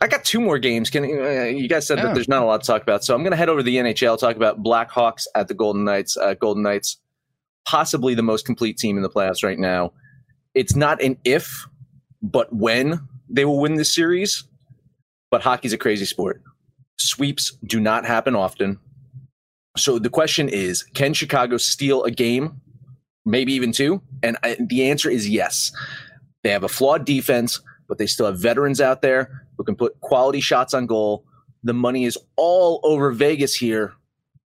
I 0.00 0.06
got 0.06 0.24
two 0.24 0.40
more 0.40 0.58
games. 0.58 0.90
Can 0.90 1.04
uh, 1.04 1.44
you 1.44 1.68
guys 1.68 1.86
said 1.86 1.98
yeah. 1.98 2.06
that 2.06 2.14
there's 2.14 2.28
not 2.28 2.42
a 2.42 2.46
lot 2.46 2.60
to 2.60 2.66
talk 2.66 2.82
about, 2.82 3.04
so 3.04 3.14
I'm 3.14 3.22
going 3.22 3.32
to 3.32 3.36
head 3.36 3.48
over 3.48 3.60
to 3.60 3.64
the 3.64 3.76
NHL. 3.76 4.18
Talk 4.18 4.36
about 4.36 4.62
Blackhawks 4.62 5.26
at 5.34 5.48
the 5.48 5.54
Golden 5.54 5.84
Knights. 5.84 6.16
Uh, 6.16 6.34
Golden 6.34 6.62
Knights, 6.62 6.98
possibly 7.64 8.14
the 8.14 8.22
most 8.22 8.44
complete 8.44 8.76
team 8.78 8.96
in 8.96 9.02
the 9.02 9.10
playoffs 9.10 9.42
right 9.42 9.58
now. 9.58 9.92
It's 10.54 10.76
not 10.76 11.02
an 11.02 11.18
if, 11.24 11.66
but 12.20 12.52
when 12.52 13.00
they 13.28 13.44
will 13.44 13.60
win 13.60 13.74
this 13.74 13.92
series 13.92 14.44
but 15.32 15.40
hockey's 15.42 15.72
a 15.72 15.78
crazy 15.78 16.04
sport. 16.04 16.42
Sweeps 16.98 17.56
do 17.64 17.80
not 17.80 18.04
happen 18.04 18.36
often. 18.36 18.78
So 19.76 19.98
the 19.98 20.10
question 20.10 20.48
is 20.48 20.84
can 20.94 21.14
Chicago 21.14 21.56
steal 21.56 22.04
a 22.04 22.10
game, 22.10 22.60
maybe 23.24 23.54
even 23.54 23.72
two? 23.72 24.02
And 24.22 24.36
I, 24.44 24.58
the 24.60 24.88
answer 24.88 25.10
is 25.10 25.28
yes. 25.28 25.72
They 26.44 26.50
have 26.50 26.64
a 26.64 26.68
flawed 26.68 27.06
defense, 27.06 27.60
but 27.88 27.96
they 27.96 28.06
still 28.06 28.26
have 28.26 28.38
veterans 28.38 28.80
out 28.80 29.00
there 29.00 29.46
who 29.56 29.64
can 29.64 29.74
put 29.74 29.98
quality 30.00 30.40
shots 30.40 30.74
on 30.74 30.86
goal. 30.86 31.24
The 31.64 31.72
money 31.72 32.04
is 32.04 32.18
all 32.36 32.80
over 32.82 33.10
Vegas 33.10 33.54
here, 33.54 33.94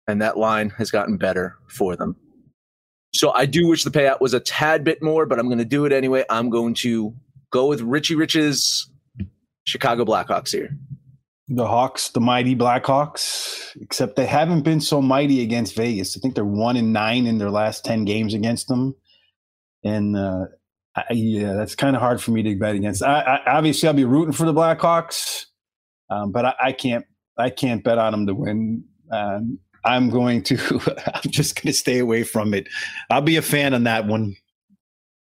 and 0.08 0.22
that 0.22 0.38
line 0.38 0.72
has 0.72 0.90
gotten 0.90 1.18
better 1.18 1.56
for 1.68 1.96
them. 1.96 2.16
So 3.14 3.32
I 3.32 3.46
do 3.46 3.68
wish 3.68 3.84
the 3.84 3.92
payout 3.92 4.22
was 4.22 4.34
a 4.34 4.40
tad 4.40 4.84
bit 4.84 5.04
more, 5.04 5.28
but 5.28 5.38
I'm 5.38 5.46
going 5.46 5.60
to 5.60 5.66
do 5.66 5.86
it 5.86 5.92
anyway. 5.92 6.24
I'm 6.32 6.50
going 6.50 6.74
to 6.76 7.14
go 7.52 7.68
with 7.68 7.82
Richie 7.82 8.16
Rich's 8.16 8.90
Chicago 9.66 10.06
Blackhawks 10.06 10.52
here. 10.52 10.76
The 11.50 11.68
Hawks, 11.68 12.10
the 12.10 12.22
mighty 12.22 12.56
Blackhawks, 12.56 13.76
except 13.82 14.16
they 14.16 14.26
haven't 14.26 14.62
been 14.62 14.80
so 14.80 15.02
mighty 15.02 15.42
against 15.42 15.76
Vegas. 15.76 16.18
I 16.18 16.20
think 16.20 16.36
they're 16.36 16.46
one 16.46 16.78
and 16.78 16.94
nine 16.94 17.28
in 17.28 17.38
their 17.38 17.52
last 17.52 17.84
ten 17.84 18.06
games 18.06 18.34
against 18.34 18.70
them, 18.70 18.96
and 19.84 20.16
uh, 20.16 20.46
I, 20.96 21.04
yeah, 21.12 21.54
that's 21.54 21.76
kind 21.76 21.96
of 21.96 22.02
hard 22.02 22.22
for 22.22 22.32
me 22.32 22.44
to 22.44 22.56
bet 22.56 22.76
against. 22.76 23.04
I, 23.04 23.22
I, 23.46 23.58
obviously, 23.58 23.88
I'll 23.88 23.96
be 23.96 24.06
rooting 24.06 24.32
for 24.32 24.46
the 24.46 24.54
Blackhawks, 24.54 25.46
um, 26.10 26.32
but 26.32 26.46
I, 26.46 26.54
I, 26.62 26.72
can't. 26.72 27.06
I 27.38 27.50
can't 27.50 27.84
bet 27.84 27.98
on 27.98 28.12
them 28.12 28.28
to 28.28 28.36
win. 28.36 28.86
Um, 29.12 29.60
I'm 29.84 30.10
going 30.10 30.44
to. 30.44 30.58
I'm 31.14 31.30
just 31.30 31.56
going 31.56 31.68
to 31.68 31.78
stay 31.78 32.00
away 32.00 32.24
from 32.24 32.54
it. 32.54 32.70
I'll 33.10 33.22
be 33.22 33.38
a 33.38 33.42
fan 33.42 33.74
on 33.74 33.84
that 33.84 34.08
one. 34.08 34.36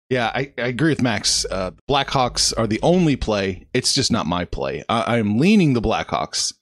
Yeah, 0.09 0.31
I, 0.33 0.53
I 0.57 0.67
agree 0.67 0.91
with 0.91 1.01
Max. 1.01 1.45
Uh, 1.45 1.71
Blackhawks 1.89 2.53
are 2.57 2.67
the 2.67 2.79
only 2.83 3.15
play. 3.15 3.67
It's 3.73 3.93
just 3.93 4.11
not 4.11 4.27
my 4.27 4.45
play. 4.45 4.83
I, 4.87 5.17
am 5.17 5.39
leaning 5.39 5.73
the 5.73 5.81
Blackhawks, 5.81 6.53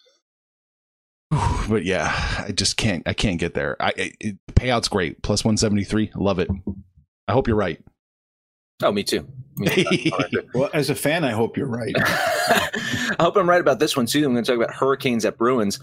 but 1.69 1.83
yeah, 1.83 2.09
I 2.39 2.53
just 2.53 2.77
can't. 2.77 3.05
I 3.05 3.13
can't 3.13 3.39
get 3.39 3.53
there. 3.53 3.75
I 3.81 3.93
it, 3.97 4.37
payout's 4.53 4.87
great. 4.87 5.21
Plus 5.23 5.43
one 5.43 5.57
seventy 5.57 5.83
three. 5.83 6.09
Love 6.15 6.39
it. 6.39 6.49
I 7.27 7.33
hope 7.33 7.47
you're 7.47 7.57
right. 7.57 7.83
Oh, 8.81 8.91
me 8.91 9.03
too. 9.03 9.27
Me 9.57 9.67
too. 9.67 10.43
well, 10.53 10.69
as 10.73 10.89
a 10.89 10.95
fan, 10.95 11.23
I 11.23 11.31
hope 11.31 11.57
you're 11.57 11.67
right. 11.67 11.93
I 11.97 13.17
hope 13.19 13.35
I'm 13.35 13.49
right 13.49 13.61
about 13.61 13.79
this 13.79 13.95
one 13.95 14.05
too. 14.05 14.25
I'm 14.25 14.33
going 14.33 14.43
to 14.43 14.51
talk 14.51 14.61
about 14.61 14.73
Hurricanes 14.73 15.25
at 15.25 15.37
Bruins. 15.37 15.79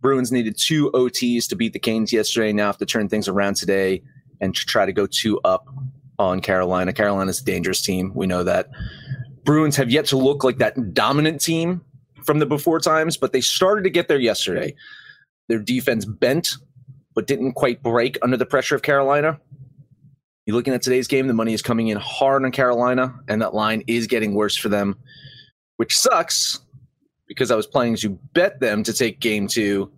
Bruins 0.00 0.30
needed 0.30 0.56
two 0.58 0.90
OTs 0.92 1.48
to 1.48 1.56
beat 1.56 1.72
the 1.72 1.78
Canes 1.78 2.12
yesterday. 2.12 2.52
Now 2.52 2.66
have 2.66 2.78
to 2.78 2.86
turn 2.86 3.08
things 3.08 3.28
around 3.28 3.56
today 3.56 4.02
and 4.40 4.54
try 4.54 4.84
to 4.84 4.92
go 4.92 5.06
two 5.06 5.40
up 5.44 5.68
on 6.18 6.40
Carolina. 6.40 6.92
Carolina's 6.92 7.40
a 7.40 7.44
dangerous 7.44 7.80
team. 7.82 8.12
We 8.14 8.26
know 8.26 8.44
that. 8.44 8.70
Bruins 9.44 9.76
have 9.76 9.90
yet 9.90 10.06
to 10.06 10.16
look 10.16 10.44
like 10.44 10.58
that 10.58 10.94
dominant 10.94 11.40
team 11.40 11.82
from 12.24 12.38
the 12.38 12.46
before 12.46 12.80
times, 12.80 13.16
but 13.16 13.32
they 13.32 13.40
started 13.40 13.84
to 13.84 13.90
get 13.90 14.08
there 14.08 14.18
yesterday. 14.18 14.74
Their 15.48 15.58
defense 15.58 16.04
bent, 16.04 16.56
but 17.14 17.26
didn't 17.26 17.52
quite 17.52 17.82
break 17.82 18.16
under 18.22 18.36
the 18.36 18.46
pressure 18.46 18.74
of 18.74 18.82
Carolina. 18.82 19.38
You're 20.46 20.56
looking 20.56 20.74
at 20.74 20.82
today's 20.82 21.08
game, 21.08 21.26
the 21.26 21.34
money 21.34 21.54
is 21.54 21.62
coming 21.62 21.88
in 21.88 21.98
hard 21.98 22.44
on 22.44 22.52
Carolina, 22.52 23.14
and 23.28 23.40
that 23.40 23.54
line 23.54 23.82
is 23.86 24.06
getting 24.06 24.34
worse 24.34 24.56
for 24.56 24.68
them, 24.68 24.96
which 25.76 25.94
sucks 25.96 26.60
because 27.26 27.50
I 27.50 27.56
was 27.56 27.66
planning 27.66 27.96
to 27.96 28.10
bet 28.34 28.60
them 28.60 28.82
to 28.82 28.92
take 28.92 29.20
game 29.20 29.48
two 29.48 29.90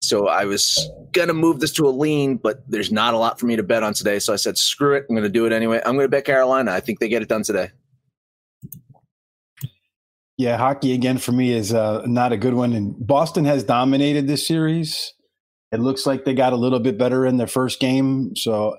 so 0.00 0.28
I 0.28 0.44
was 0.44 0.90
gonna 1.12 1.34
move 1.34 1.60
this 1.60 1.72
to 1.72 1.86
a 1.86 1.90
lean, 1.90 2.36
but 2.36 2.62
there's 2.68 2.92
not 2.92 3.14
a 3.14 3.18
lot 3.18 3.38
for 3.38 3.46
me 3.46 3.56
to 3.56 3.62
bet 3.62 3.82
on 3.82 3.94
today. 3.94 4.18
So 4.18 4.32
I 4.32 4.36
said, 4.36 4.58
screw 4.58 4.94
it. 4.94 5.06
I'm 5.08 5.14
gonna 5.14 5.28
do 5.28 5.46
it 5.46 5.52
anyway. 5.52 5.80
I'm 5.84 5.96
gonna 5.96 6.08
bet 6.08 6.24
Carolina. 6.24 6.72
I 6.72 6.80
think 6.80 7.00
they 7.00 7.08
get 7.08 7.22
it 7.22 7.28
done 7.28 7.42
today. 7.42 7.70
Yeah, 10.40 10.56
hockey 10.56 10.94
again 10.94 11.18
for 11.18 11.32
me 11.32 11.52
is 11.52 11.74
uh, 11.74 12.02
not 12.06 12.32
a 12.32 12.38
good 12.38 12.54
one. 12.54 12.72
And 12.72 12.94
Boston 12.98 13.44
has 13.44 13.62
dominated 13.62 14.26
this 14.26 14.46
series. 14.46 15.12
It 15.70 15.80
looks 15.80 16.06
like 16.06 16.24
they 16.24 16.32
got 16.32 16.54
a 16.54 16.56
little 16.56 16.80
bit 16.80 16.96
better 16.96 17.26
in 17.26 17.36
their 17.36 17.46
first 17.46 17.78
game. 17.78 18.34
So 18.36 18.78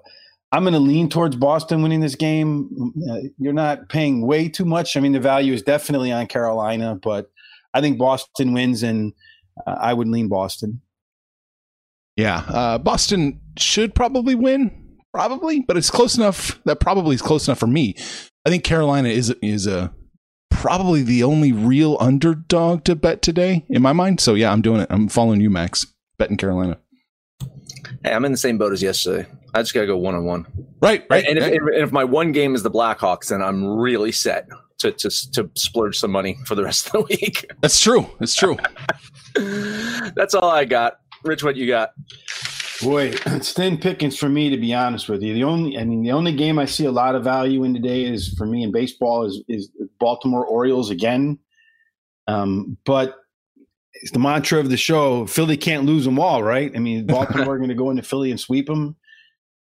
I'm 0.51 0.63
going 0.63 0.73
to 0.73 0.79
lean 0.79 1.07
towards 1.07 1.35
Boston 1.35 1.83
winning 1.83 2.01
this 2.01 2.15
game. 2.15 2.93
Uh, 3.07 3.19
you're 3.37 3.53
not 3.53 3.89
paying 3.89 4.25
way 4.25 4.49
too 4.49 4.65
much. 4.65 4.97
I 4.97 4.99
mean, 5.01 5.11
the 5.11 5.19
value 5.19 5.53
is 5.53 5.61
definitely 5.61 6.11
on 6.11 6.25
Carolina, 6.25 6.95
but 6.95 7.31
I 7.75 7.79
think 7.79 7.97
Boston 7.99 8.53
wins, 8.53 8.83
and 8.83 9.13
uh, 9.65 9.77
I 9.79 9.93
would 9.93 10.07
lean 10.07 10.27
Boston. 10.27 10.81
Yeah, 12.15 12.37
uh, 12.47 12.77
Boston 12.77 13.39
should 13.57 13.95
probably 13.95 14.35
win, 14.35 14.97
probably, 15.13 15.61
but 15.61 15.77
it's 15.77 15.89
close 15.89 16.17
enough. 16.17 16.59
That 16.65 16.79
probably 16.79 17.15
is 17.15 17.21
close 17.21 17.47
enough 17.47 17.59
for 17.59 17.67
me. 17.67 17.95
I 18.45 18.49
think 18.49 18.63
Carolina 18.63 19.09
is 19.09 19.33
is 19.41 19.67
a 19.67 19.93
probably 20.49 21.01
the 21.01 21.23
only 21.23 21.51
real 21.51 21.97
underdog 21.99 22.83
to 22.83 22.95
bet 22.95 23.21
today 23.21 23.65
in 23.69 23.81
my 23.81 23.93
mind. 23.93 24.19
So 24.19 24.33
yeah, 24.33 24.51
I'm 24.51 24.61
doing 24.61 24.81
it. 24.81 24.87
I'm 24.89 25.07
following 25.07 25.41
you, 25.41 25.49
Max. 25.49 25.85
Betting 26.17 26.37
Carolina. 26.37 26.77
Hey, 28.03 28.13
I'm 28.13 28.25
in 28.25 28.31
the 28.31 28.37
same 28.37 28.57
boat 28.57 28.73
as 28.73 28.83
yesterday. 28.83 29.27
I 29.53 29.61
just 29.61 29.73
gotta 29.73 29.87
go 29.87 29.97
one 29.97 30.15
on 30.15 30.25
one. 30.25 30.45
Right, 30.81 31.05
right. 31.09 31.25
And 31.25 31.37
if, 31.37 31.43
right. 31.43 31.53
and 31.53 31.83
if 31.83 31.91
my 31.91 32.03
one 32.03 32.31
game 32.31 32.55
is 32.55 32.63
the 32.63 32.71
Blackhawks, 32.71 33.29
then 33.29 33.41
I'm 33.41 33.65
really 33.65 34.11
set 34.11 34.47
to 34.79 34.91
to 34.91 35.09
to 35.31 35.49
splurge 35.55 35.97
some 35.97 36.11
money 36.11 36.37
for 36.45 36.55
the 36.55 36.63
rest 36.63 36.87
of 36.87 36.91
the 36.91 37.01
week. 37.21 37.49
That's 37.61 37.79
true. 37.79 38.07
That's 38.19 38.35
true. 38.35 38.57
That's 40.15 40.33
all 40.35 40.49
I 40.49 40.65
got. 40.65 41.00
Rich, 41.23 41.43
what 41.43 41.55
you 41.55 41.67
got? 41.67 41.91
Boy, 42.81 43.13
it's 43.27 43.53
thin 43.53 43.77
pickings 43.77 44.17
for 44.17 44.29
me 44.29 44.49
to 44.49 44.57
be 44.57 44.73
honest 44.73 45.07
with 45.07 45.21
you. 45.21 45.33
The 45.33 45.43
only, 45.43 45.77
I 45.77 45.83
mean, 45.83 46.03
the 46.03 46.11
only 46.11 46.35
game 46.35 46.57
I 46.57 46.65
see 46.65 46.85
a 46.85 46.91
lot 46.91 47.15
of 47.15 47.23
value 47.23 47.63
in 47.63 47.73
today 47.73 48.03
is 48.03 48.33
for 48.37 48.45
me 48.45 48.63
in 48.63 48.71
baseball 48.71 49.25
is 49.25 49.41
is 49.47 49.69
Baltimore 49.99 50.45
Orioles 50.45 50.89
again. 50.89 51.37
Um, 52.27 52.77
but 52.85 53.17
it's 53.93 54.11
the 54.11 54.19
mantra 54.19 54.59
of 54.59 54.69
the 54.69 54.77
show: 54.77 55.25
Philly 55.27 55.57
can't 55.57 55.85
lose 55.85 56.05
them 56.05 56.19
all, 56.19 56.43
right? 56.43 56.71
I 56.75 56.79
mean, 56.79 57.05
Baltimore 57.07 57.55
are 57.55 57.57
going 57.57 57.69
to 57.69 57.75
go 57.75 57.89
into 57.89 58.03
Philly 58.03 58.31
and 58.31 58.39
sweep 58.39 58.67
them. 58.67 58.95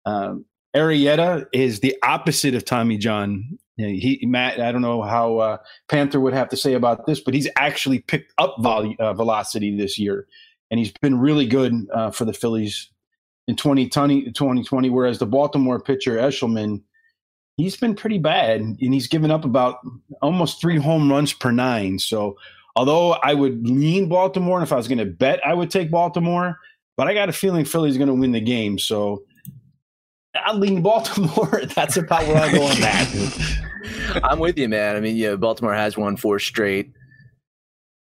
Um, 0.06 0.46
Arrieta 0.76 1.46
is 1.54 1.82
the 1.82 1.96
opposite 2.04 2.56
of 2.56 2.66
Tommy 2.66 2.98
John. 2.98 3.60
he 3.78 4.20
Matt, 4.24 4.60
I 4.60 4.72
don't 4.72 4.82
know 4.82 5.04
how 5.04 5.38
uh, 5.38 5.58
Panther 5.88 6.20
would 6.20 6.34
have 6.34 6.50
to 6.50 6.58
say 6.58 6.74
about 6.74 7.06
this, 7.06 7.20
but 7.20 7.36
he's 7.36 7.48
actually 7.58 8.00
picked 8.00 8.34
up 8.40 8.56
vol- 8.60 8.96
uh, 9.00 9.14
velocity 9.14 9.78
this 9.78 10.00
year, 10.00 10.26
and 10.74 10.80
he's 10.80 10.92
been 10.92 11.20
really 11.20 11.46
good 11.46 11.88
uh, 11.94 12.10
for 12.10 12.26
the 12.26 12.34
Phillies 12.34 12.90
in 13.48 13.56
2020, 13.56 14.32
2020. 14.32 14.90
Whereas 14.90 15.20
the 15.20 15.28
Baltimore 15.28 15.80
pitcher 15.80 16.18
Eshelman, 16.18 16.82
he's 17.58 17.78
been 17.78 17.94
pretty 17.94 18.18
bad, 18.18 18.60
and 18.60 18.80
he's 18.80 19.06
given 19.06 19.30
up 19.30 19.46
about 19.46 19.78
almost 20.24 20.60
three 20.60 20.78
home 20.78 21.12
runs 21.12 21.32
per 21.32 21.52
nine. 21.52 22.00
So, 22.00 22.40
although 22.76 23.12
I 23.12 23.36
would 23.36 23.70
lean 23.70 24.10
Baltimore, 24.10 24.58
and 24.58 24.66
if 24.66 24.74
I 24.74 24.78
was 24.78 24.88
going 24.88 24.98
to 24.98 25.06
bet, 25.06 25.46
I 25.46 25.54
would 25.54 25.70
take 25.70 25.92
Baltimore. 25.92 26.58
But 26.98 27.08
I 27.08 27.14
got 27.14 27.30
a 27.30 27.34
feeling 27.34 27.66
Philly's 27.66 27.98
going 27.98 28.08
to 28.08 28.16
win 28.16 28.32
the 28.32 28.42
game. 28.42 28.80
So 28.80 29.26
I 30.34 30.54
lean 30.54 30.82
Baltimore. 30.82 31.62
That's 31.76 31.98
about 31.98 32.26
where 32.26 32.38
I 32.38 32.52
go 32.52 32.64
on 32.64 32.82
that. 32.82 34.22
I'm 34.24 34.40
with 34.40 34.58
you, 34.58 34.70
man. 34.70 34.96
I 34.96 35.02
mean, 35.02 35.18
yeah, 35.18 35.36
Baltimore 35.36 35.76
has 35.76 35.98
won 35.98 36.18
four 36.18 36.40
straight. 36.40 36.94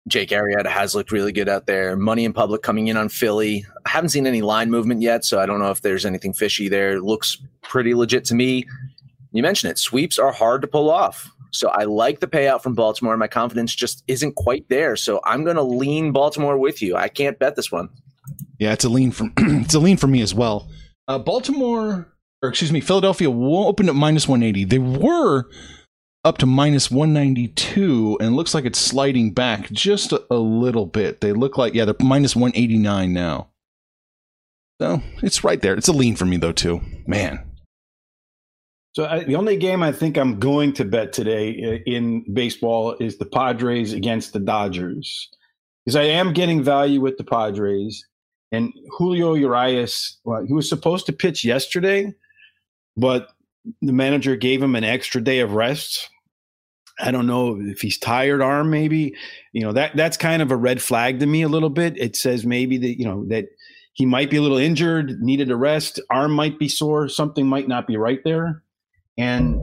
Jake 0.08 0.30
Arrieta 0.30 0.66
has 0.66 0.94
looked 0.94 1.12
really 1.12 1.32
good 1.32 1.48
out 1.48 1.66
there. 1.66 1.96
Money 1.96 2.24
in 2.24 2.32
public 2.32 2.62
coming 2.62 2.88
in 2.88 2.96
on 2.96 3.08
Philly. 3.08 3.64
I 3.86 3.90
haven't 3.90 4.10
seen 4.10 4.26
any 4.26 4.42
line 4.42 4.70
movement 4.70 5.00
yet, 5.00 5.24
so 5.24 5.38
I 5.38 5.46
don't 5.46 5.60
know 5.60 5.70
if 5.70 5.82
there's 5.82 6.04
anything 6.04 6.32
fishy 6.32 6.68
there. 6.68 7.00
Looks 7.00 7.38
pretty 7.62 7.94
legit 7.94 8.24
to 8.26 8.34
me. 8.34 8.66
You 9.30 9.42
mentioned 9.42 9.70
it. 9.70 9.78
Sweeps 9.78 10.18
are 10.18 10.32
hard 10.32 10.62
to 10.62 10.68
pull 10.68 10.90
off. 10.90 11.30
So 11.52 11.68
I 11.68 11.84
like 11.84 12.20
the 12.20 12.26
payout 12.26 12.62
from 12.62 12.74
Baltimore. 12.74 13.16
My 13.16 13.28
confidence 13.28 13.74
just 13.74 14.02
isn't 14.08 14.34
quite 14.34 14.68
there. 14.68 14.96
So 14.96 15.20
I'm 15.24 15.44
going 15.44 15.56
to 15.56 15.62
lean 15.62 16.12
Baltimore 16.12 16.58
with 16.58 16.82
you. 16.82 16.96
I 16.96 17.08
can't 17.08 17.38
bet 17.38 17.56
this 17.56 17.70
one. 17.70 17.90
Yeah, 18.58 18.72
it's 18.72 18.84
a 18.84 18.88
lean 18.88 19.12
from 19.12 19.32
it's 19.38 19.74
a 19.74 19.80
lean 19.80 19.98
for 19.98 20.06
me 20.06 20.22
as 20.22 20.34
well. 20.34 20.68
Uh, 21.08 21.18
Baltimore, 21.18 22.08
or 22.42 22.48
excuse 22.48 22.72
me, 22.72 22.80
Philadelphia 22.80 23.30
opened 23.30 23.88
at 23.88 23.94
minus 23.94 24.26
180. 24.26 24.64
They 24.64 24.78
were 24.78 25.44
up 26.24 26.38
to 26.38 26.46
minus 26.46 26.90
192, 26.90 28.18
and 28.20 28.36
looks 28.36 28.54
like 28.54 28.64
it's 28.64 28.78
sliding 28.78 29.32
back 29.32 29.70
just 29.70 30.12
a, 30.12 30.24
a 30.30 30.36
little 30.36 30.86
bit. 30.86 31.20
They 31.20 31.32
look 31.32 31.58
like, 31.58 31.74
yeah, 31.74 31.84
they're 31.84 31.94
minus 32.00 32.36
189 32.36 33.12
now. 33.12 33.48
So 34.80 35.02
it's 35.22 35.44
right 35.44 35.60
there. 35.60 35.74
It's 35.74 35.88
a 35.88 35.92
lean 35.92 36.16
for 36.16 36.24
me, 36.24 36.36
though, 36.36 36.52
too. 36.52 36.80
Man. 37.06 37.44
So 38.94 39.06
I, 39.06 39.24
the 39.24 39.36
only 39.36 39.56
game 39.56 39.82
I 39.82 39.90
think 39.90 40.18
I'm 40.18 40.38
going 40.38 40.72
to 40.74 40.84
bet 40.84 41.12
today 41.12 41.50
uh, 41.64 41.90
in 41.90 42.24
baseball 42.32 42.96
is 43.00 43.16
the 43.16 43.24
Padres 43.24 43.92
against 43.92 44.32
the 44.32 44.40
Dodgers. 44.40 45.28
Because 45.84 45.96
I 45.96 46.02
am 46.04 46.32
getting 46.32 46.62
value 46.62 47.00
with 47.00 47.16
the 47.16 47.24
Padres. 47.24 48.06
And 48.52 48.72
Julio 48.90 49.34
Urias, 49.34 50.18
well, 50.24 50.44
he 50.44 50.52
was 50.52 50.68
supposed 50.68 51.06
to 51.06 51.12
pitch 51.12 51.42
yesterday, 51.42 52.12
but 52.96 53.28
the 53.80 53.92
manager 53.92 54.36
gave 54.36 54.62
him 54.62 54.76
an 54.76 54.84
extra 54.84 55.20
day 55.20 55.40
of 55.40 55.52
rest. 55.52 56.10
I 57.00 57.10
don't 57.10 57.26
know 57.26 57.58
if 57.60 57.80
he's 57.80 57.98
tired 57.98 58.42
arm, 58.42 58.70
maybe. 58.70 59.14
You 59.52 59.62
know, 59.62 59.72
that 59.72 59.96
that's 59.96 60.16
kind 60.16 60.42
of 60.42 60.50
a 60.50 60.56
red 60.56 60.82
flag 60.82 61.20
to 61.20 61.26
me 61.26 61.42
a 61.42 61.48
little 61.48 61.70
bit. 61.70 61.96
It 61.96 62.16
says 62.16 62.44
maybe 62.44 62.78
that, 62.78 62.98
you 62.98 63.04
know, 63.04 63.24
that 63.28 63.46
he 63.94 64.06
might 64.06 64.30
be 64.30 64.36
a 64.36 64.42
little 64.42 64.58
injured, 64.58 65.20
needed 65.20 65.50
a 65.50 65.56
rest, 65.56 66.00
arm 66.10 66.32
might 66.32 66.58
be 66.58 66.68
sore, 66.68 67.08
something 67.08 67.46
might 67.46 67.68
not 67.68 67.86
be 67.86 67.96
right 67.96 68.20
there. 68.24 68.62
And 69.18 69.60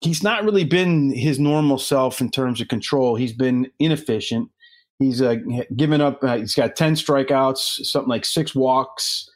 he's 0.00 0.22
not 0.22 0.44
really 0.44 0.64
been 0.64 1.12
his 1.14 1.38
normal 1.38 1.78
self 1.78 2.20
in 2.20 2.30
terms 2.30 2.60
of 2.60 2.68
control. 2.68 3.14
He's 3.14 3.32
been 3.32 3.70
inefficient. 3.78 4.50
He's 4.98 5.22
uh, 5.22 5.36
given 5.76 6.00
up. 6.00 6.22
Uh, 6.22 6.38
he's 6.38 6.54
got 6.54 6.76
ten 6.76 6.94
strikeouts, 6.94 7.84
something 7.84 8.08
like 8.08 8.24
six 8.24 8.54
walks. 8.54 9.28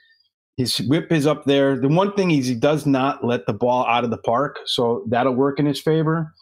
His 0.56 0.78
whip 0.78 1.12
is 1.12 1.26
up 1.26 1.44
there. 1.44 1.78
The 1.78 1.88
one 1.88 2.14
thing 2.14 2.30
is 2.30 2.46
he 2.46 2.54
does 2.54 2.86
not 2.86 3.24
let 3.24 3.46
the 3.46 3.52
ball 3.52 3.84
out 3.86 4.04
of 4.04 4.10
the 4.10 4.18
park, 4.18 4.58
so 4.64 5.04
that'll 5.08 5.34
work 5.34 5.58
in 5.58 5.66
his 5.66 5.80
favor. 5.80 6.32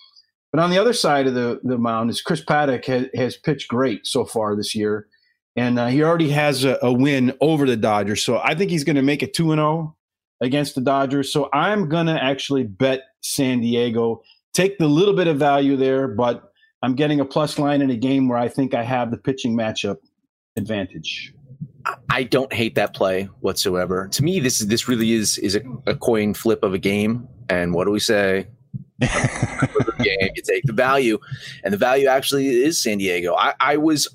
But 0.55 0.63
on 0.63 0.71
the 0.71 0.79
other 0.79 0.93
side 0.93 1.27
of 1.27 1.35
the, 1.35 1.59
the 1.65 1.77
mound 1.77 2.11
is 2.11 2.23
Chris 2.23 2.41
Paddack 2.41 2.85
has, 2.85 3.07
has 3.17 3.37
pitched 3.37 3.67
great 3.67 4.07
so 4.07 4.25
far 4.25 4.55
this 4.55 4.73
year, 4.73 5.09
and 5.57 5.81
uh, 5.81 5.89
he 5.89 6.01
already 6.01 6.31
has 6.31 6.63
a, 6.63 6.79
a, 6.81 6.93
win 6.93 7.37
over 7.41 7.67
the 7.67 7.77
Dodgers. 7.77 8.23
So 8.23 8.39
I 8.39 8.55
think 8.55 8.71
he's 8.71 8.85
going 8.85 8.95
to 8.95 9.03
make 9.03 9.25
it 9.25 9.35
two 9.35 9.51
and 9.51 9.59
zero 9.59 9.69
oh 9.69 9.97
against 10.41 10.77
the 10.77 10.81
Dodgers. 10.81 11.33
So 11.33 11.49
I'm 11.53 11.89
going 11.89 12.07
to 12.07 12.23
actually 12.23 12.63
bet 12.63 13.01
San 13.21 13.63
Diego, 13.63 14.23
take 14.53 14.79
the 14.79 14.87
little 14.87 15.15
bit 15.15 15.27
of 15.27 15.39
value 15.39 15.77
there, 15.77 16.07
but 16.07 16.53
I'm 16.85 16.95
getting 16.95 17.19
a 17.19 17.25
plus 17.25 17.59
line 17.59 17.83
in 17.83 17.91
a 17.91 17.97
game 17.97 18.29
where 18.29 18.39
I 18.39 18.47
think 18.47 18.75
I 18.75 18.85
have 18.85 19.11
the 19.11 19.19
pitching 19.19 19.57
matchup 19.57 19.97
advantage. 20.55 21.35
I 22.11 22.23
don't 22.23 22.53
hate 22.53 22.77
that 22.77 22.95
play 22.95 23.25
whatsoever. 23.41 24.07
To 24.13 24.23
me, 24.23 24.39
this 24.39 24.61
is 24.61 24.69
this 24.69 24.87
really 24.87 25.15
is 25.15 25.37
is 25.37 25.57
a, 25.57 25.63
a 25.89 25.97
coin 25.97 26.33
flip 26.33 26.63
of 26.63 26.75
a 26.75 26.79
game. 26.79 27.27
And 27.49 27.75
what 27.75 27.87
do 27.87 27.91
we 27.91 27.99
say? 27.99 28.47
game, 29.01 30.31
you 30.35 30.43
take 30.43 30.65
the 30.65 30.73
value, 30.73 31.19
and 31.63 31.73
the 31.73 31.79
value 31.79 32.07
actually 32.07 32.49
is 32.49 32.81
San 32.81 32.99
Diego. 32.99 33.35
I, 33.35 33.55
I 33.61 33.77
was, 33.77 34.09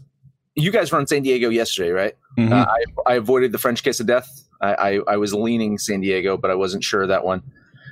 you 0.55 0.71
guys 0.71 0.91
were 0.91 0.99
on 0.99 1.07
San 1.07 1.23
Diego 1.23 1.49
yesterday, 1.49 1.91
right? 1.91 2.13
Mm-hmm. 2.37 2.53
Uh, 2.53 2.65
I, 2.65 3.11
I, 3.11 3.15
avoided 3.15 3.51
the 3.51 3.57
French 3.57 3.83
kiss 3.83 3.99
of 3.99 4.07
death. 4.07 4.27
I, 4.61 4.73
I, 4.73 4.99
I 5.07 5.17
was 5.17 5.33
leaning 5.33 5.77
San 5.77 6.01
Diego, 6.01 6.37
but 6.37 6.51
I 6.51 6.55
wasn't 6.55 6.83
sure 6.83 7.05
that 7.07 7.25
one. 7.25 7.43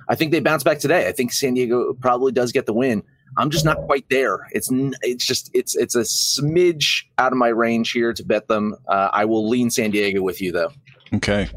I 0.08 0.16
think 0.16 0.32
they 0.32 0.40
bounce 0.40 0.64
back 0.64 0.80
today. 0.80 1.08
I 1.08 1.12
think 1.12 1.34
San 1.34 1.54
Diego 1.54 1.94
probably 1.94 2.32
does 2.32 2.52
get 2.52 2.66
the 2.66 2.74
win. 2.74 3.04
I'm 3.36 3.50
just 3.50 3.66
not 3.66 3.78
quite 3.86 4.06
there. 4.10 4.48
It's 4.52 4.70
it's 5.02 5.26
just 5.26 5.52
it's 5.54 5.76
it's 5.76 5.96
a 5.96 6.02
smidge 6.02 7.04
out 7.18 7.34
of 7.34 7.38
my 7.38 7.50
range 7.50 7.92
here 7.92 8.14
to 8.14 8.24
bet 8.24 8.48
them. 8.48 8.76
Uh, 8.88 9.10
I 9.12 9.26
will 9.26 9.48
lean 9.48 9.70
San 9.70 9.92
Diego 9.92 10.22
with 10.22 10.42
you 10.42 10.52
though. 10.52 10.72
Okay. 11.14 11.50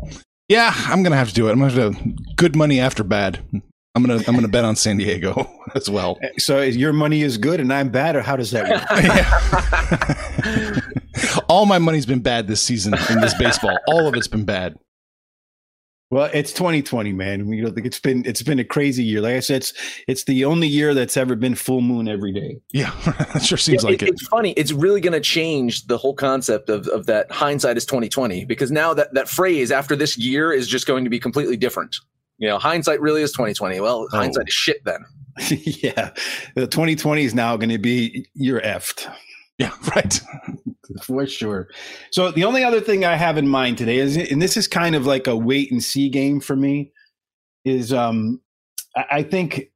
Yeah, 0.48 0.74
I'm 0.74 1.02
gonna 1.02 1.16
have 1.16 1.28
to 1.28 1.34
do 1.34 1.48
it. 1.48 1.52
I'm 1.52 1.60
gonna 1.60 1.70
have 1.72 1.96
to 1.96 2.12
good 2.34 2.56
money 2.56 2.80
after 2.80 3.04
bad. 3.04 3.38
I'm 3.94 4.04
gonna 4.04 4.22
I'm 4.28 4.34
gonna 4.34 4.48
bet 4.48 4.64
on 4.64 4.76
San 4.76 4.98
Diego 4.98 5.50
as 5.74 5.90
well. 5.90 6.18
Eh, 6.22 6.28
so 6.38 6.60
your 6.62 6.92
money 6.92 7.22
is 7.22 7.38
good 7.38 7.60
and 7.60 7.72
I'm 7.72 7.88
bad, 7.88 8.14
or 8.14 8.22
how 8.22 8.36
does 8.36 8.52
that 8.52 8.68
work? 8.68 8.84
All 11.48 11.66
my 11.66 11.78
money's 11.78 12.06
been 12.06 12.20
bad 12.20 12.46
this 12.46 12.62
season 12.62 12.94
in 13.10 13.20
this 13.20 13.34
baseball. 13.34 13.76
All 13.88 14.06
of 14.06 14.14
it's 14.14 14.28
been 14.28 14.44
bad. 14.44 14.76
Well, 16.12 16.28
it's 16.34 16.52
2020, 16.52 17.12
man. 17.12 17.52
You 17.52 17.62
know, 17.62 17.72
it's 17.76 18.00
been 18.00 18.24
it's 18.26 18.42
been 18.42 18.58
a 18.58 18.64
crazy 18.64 19.04
year. 19.04 19.20
Like 19.20 19.36
I 19.36 19.40
said, 19.40 19.58
it's 19.58 19.72
it's 20.08 20.24
the 20.24 20.44
only 20.44 20.66
year 20.66 20.92
that's 20.92 21.16
ever 21.16 21.36
been 21.36 21.54
full 21.54 21.80
moon 21.80 22.08
every 22.08 22.32
day. 22.32 22.60
Yeah, 22.72 22.92
it 23.36 23.44
sure 23.44 23.58
seems 23.58 23.84
like 23.84 24.02
it, 24.02 24.02
it. 24.02 24.08
It's 24.10 24.26
funny. 24.26 24.50
It's 24.52 24.72
really 24.72 25.00
going 25.00 25.12
to 25.12 25.20
change 25.20 25.86
the 25.86 25.96
whole 25.96 26.14
concept 26.14 26.68
of 26.68 26.88
of 26.88 27.06
that 27.06 27.30
hindsight 27.30 27.76
is 27.76 27.86
2020 27.86 28.44
because 28.44 28.72
now 28.72 28.92
that 28.92 29.14
that 29.14 29.28
phrase 29.28 29.70
after 29.70 29.94
this 29.94 30.18
year 30.18 30.52
is 30.52 30.66
just 30.66 30.84
going 30.84 31.04
to 31.04 31.10
be 31.10 31.20
completely 31.20 31.56
different. 31.56 31.96
You 32.40 32.48
know, 32.48 32.58
hindsight 32.58 33.00
really 33.00 33.22
is 33.22 33.32
2020. 33.32 33.80
Well, 33.80 34.08
oh. 34.12 34.16
hindsight 34.16 34.48
is 34.48 34.54
shit 34.54 34.82
then. 34.84 35.04
yeah, 35.48 36.10
the 36.56 36.66
2020 36.66 37.22
is 37.22 37.34
now 37.34 37.56
going 37.56 37.70
to 37.70 37.78
be 37.78 38.26
you're 38.34 38.62
effed. 38.62 39.08
Yeah, 39.58 39.72
right. 39.94 40.20
For 41.02 41.26
sure. 41.26 41.68
So 42.10 42.30
the 42.30 42.44
only 42.44 42.64
other 42.64 42.80
thing 42.80 43.04
I 43.04 43.14
have 43.14 43.36
in 43.36 43.46
mind 43.46 43.78
today 43.78 43.98
is, 43.98 44.16
and 44.16 44.40
this 44.40 44.56
is 44.56 44.66
kind 44.66 44.96
of 44.96 45.06
like 45.06 45.26
a 45.26 45.36
wait 45.36 45.70
and 45.70 45.84
see 45.84 46.08
game 46.08 46.40
for 46.40 46.56
me, 46.56 46.92
is 47.64 47.92
um, 47.92 48.40
I 48.96 49.22
think 49.22 49.70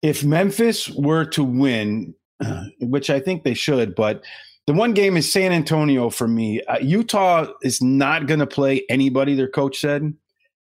if 0.00 0.24
Memphis 0.24 0.88
were 0.90 1.24
to 1.26 1.42
win, 1.44 2.14
which 2.80 3.10
I 3.10 3.18
think 3.18 3.42
they 3.42 3.52
should, 3.52 3.96
but 3.96 4.22
the 4.66 4.72
one 4.72 4.94
game 4.94 5.16
is 5.16 5.30
San 5.30 5.50
Antonio 5.50 6.08
for 6.08 6.28
me. 6.28 6.62
Uh, 6.62 6.78
Utah 6.78 7.48
is 7.62 7.82
not 7.82 8.26
going 8.26 8.40
to 8.40 8.46
play 8.46 8.84
anybody. 8.88 9.34
Their 9.34 9.48
coach 9.48 9.78
said 9.80 10.14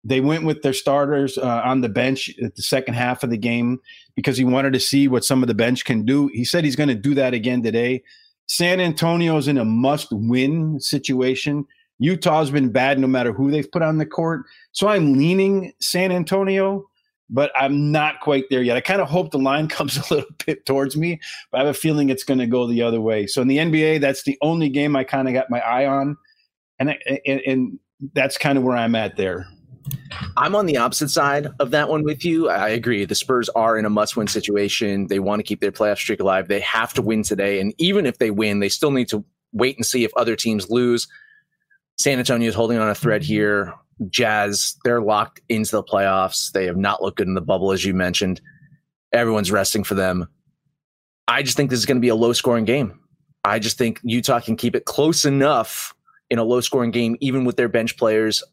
they 0.03 0.21
went 0.21 0.45
with 0.45 0.62
their 0.62 0.73
starters 0.73 1.38
uh, 1.38 1.62
on 1.65 1.81
the 1.81 1.89
bench 1.89 2.33
at 2.41 2.55
the 2.55 2.62
second 2.62 2.93
half 2.93 3.23
of 3.23 3.29
the 3.29 3.38
game 3.38 3.79
because 4.15 4.38
he 4.38 4.45
wanted 4.45 4.73
to 4.73 4.79
see 4.79 5.07
what 5.07 5.25
some 5.25 5.43
of 5.43 5.47
the 5.47 5.53
bench 5.53 5.85
can 5.85 6.05
do. 6.05 6.29
He 6.33 6.45
said 6.45 6.63
he's 6.63 6.75
going 6.75 6.89
to 6.89 6.95
do 6.95 7.13
that 7.15 7.33
again 7.33 7.62
today. 7.62 8.03
San 8.47 8.79
Antonio's 8.79 9.47
in 9.47 9.57
a 9.57 9.65
must 9.65 10.07
win 10.12 10.79
situation. 10.79 11.65
Utah's 11.99 12.49
been 12.49 12.71
bad 12.71 12.97
no 12.97 13.07
matter 13.07 13.33
who 13.33 13.51
they've 13.51 13.71
put 13.71 13.81
on 13.81 13.97
the 13.97 14.05
court. 14.05 14.43
So 14.71 14.88
I'm 14.88 15.13
leaning 15.13 15.73
San 15.81 16.12
Antonio, 16.12 16.85
but 17.29 17.51
I'm 17.55 17.91
not 17.91 18.21
quite 18.21 18.45
there 18.49 18.63
yet. 18.63 18.77
I 18.77 18.81
kind 18.81 19.01
of 19.01 19.09
hope 19.09 19.31
the 19.31 19.38
line 19.38 19.67
comes 19.69 19.97
a 19.97 20.13
little 20.13 20.29
bit 20.45 20.65
towards 20.65 20.95
me, 20.95 21.19
but 21.51 21.59
I 21.59 21.65
have 21.65 21.75
a 21.75 21.77
feeling 21.77 22.09
it's 22.09 22.23
going 22.23 22.39
to 22.39 22.47
go 22.47 22.65
the 22.67 22.81
other 22.81 23.01
way. 23.01 23.27
So 23.27 23.41
in 23.41 23.49
the 23.49 23.57
NBA, 23.57 23.99
that's 23.99 24.23
the 24.23 24.38
only 24.41 24.69
game 24.69 24.95
I 24.95 25.03
kind 25.03 25.27
of 25.27 25.33
got 25.33 25.49
my 25.49 25.59
eye 25.59 25.85
on. 25.85 26.17
And, 26.79 26.97
and, 27.25 27.41
and 27.45 27.79
that's 28.13 28.38
kind 28.38 28.57
of 28.57 28.63
where 28.63 28.77
I'm 28.77 28.95
at 28.95 29.17
there. 29.17 29.45
I'm 30.38 30.56
on 30.56 30.65
the 30.65 30.78
opposite 30.78 31.10
side 31.10 31.47
of 31.60 31.71
that 31.71 31.89
one 31.89 32.04
with 32.04 32.23
you. 32.23 32.49
I 32.49 32.69
agree. 32.69 33.06
The 33.06 33.15
Spurs 33.15 33.49
are 33.49 33.78
in 33.78 33.86
a 33.86 33.89
must 33.89 34.15
win 34.15 34.28
situation. 34.28 35.08
They 35.08 35.19
want 35.19 35.39
to 35.39 35.43
keep 35.43 35.62
their 35.62 35.71
playoff 35.71 35.97
streak 35.97 36.19
alive. 36.19 36.47
They 36.47 36.60
have 36.62 36.93
to 36.93 37.02
win 37.02 37.23
today. 37.23 37.60
And 37.60 37.73
even 37.78 38.06
if 38.06 38.17
they 38.17 38.32
win, 38.32 38.60
they 38.60 38.69
still 38.69 38.91
need 38.91 39.10
to 39.10 39.23
wait 39.54 39.78
and 39.78 39.86
see 39.86 40.04
if 40.04 40.13
other 40.15 40.36
teams 40.36 40.69
lose. 40.69 41.08
San 41.97 42.19
Antonio 42.19 42.47
is 42.47 42.56
holding 42.56 42.78
on 42.78 42.89
a 42.89 42.95
thread 42.95 43.23
here. 43.23 43.73
Jazz, 44.10 44.75
they're 44.86 45.02
locked 45.02 45.41
into 45.49 45.71
the 45.71 45.84
playoffs. 45.84 46.52
They 46.52 46.65
have 46.65 46.78
not 46.78 47.02
looked 47.02 47.17
good 47.17 47.28
in 47.28 47.34
the 47.34 47.41
bubble, 47.41 47.71
as 47.71 47.84
you 47.84 47.93
mentioned. 47.93 48.39
Everyone's 49.12 49.52
resting 49.52 49.84
for 49.84 49.95
them. 49.95 50.28
I 51.28 51.43
just 51.43 51.58
think 51.58 51.69
this 51.69 51.80
is 51.80 51.86
going 51.86 51.97
to 51.97 52.02
be 52.02 52.10
a 52.10 52.15
low 52.15 52.34
scoring 52.34 52.65
game. 52.65 52.99
I 53.43 53.60
just 53.60 53.78
think 53.78 53.99
Utah 54.04 54.39
can 54.39 54.56
keep 54.56 54.75
it 54.75 54.86
close 54.86 55.25
enough 55.25 55.93
in 56.30 56.39
a 56.39 56.43
low 56.43 56.62
scoring 56.62 56.91
game, 56.91 57.17
even 57.19 57.45
with 57.45 57.58
their 57.58 57.69
bench 57.69 57.97
players. 57.97 58.43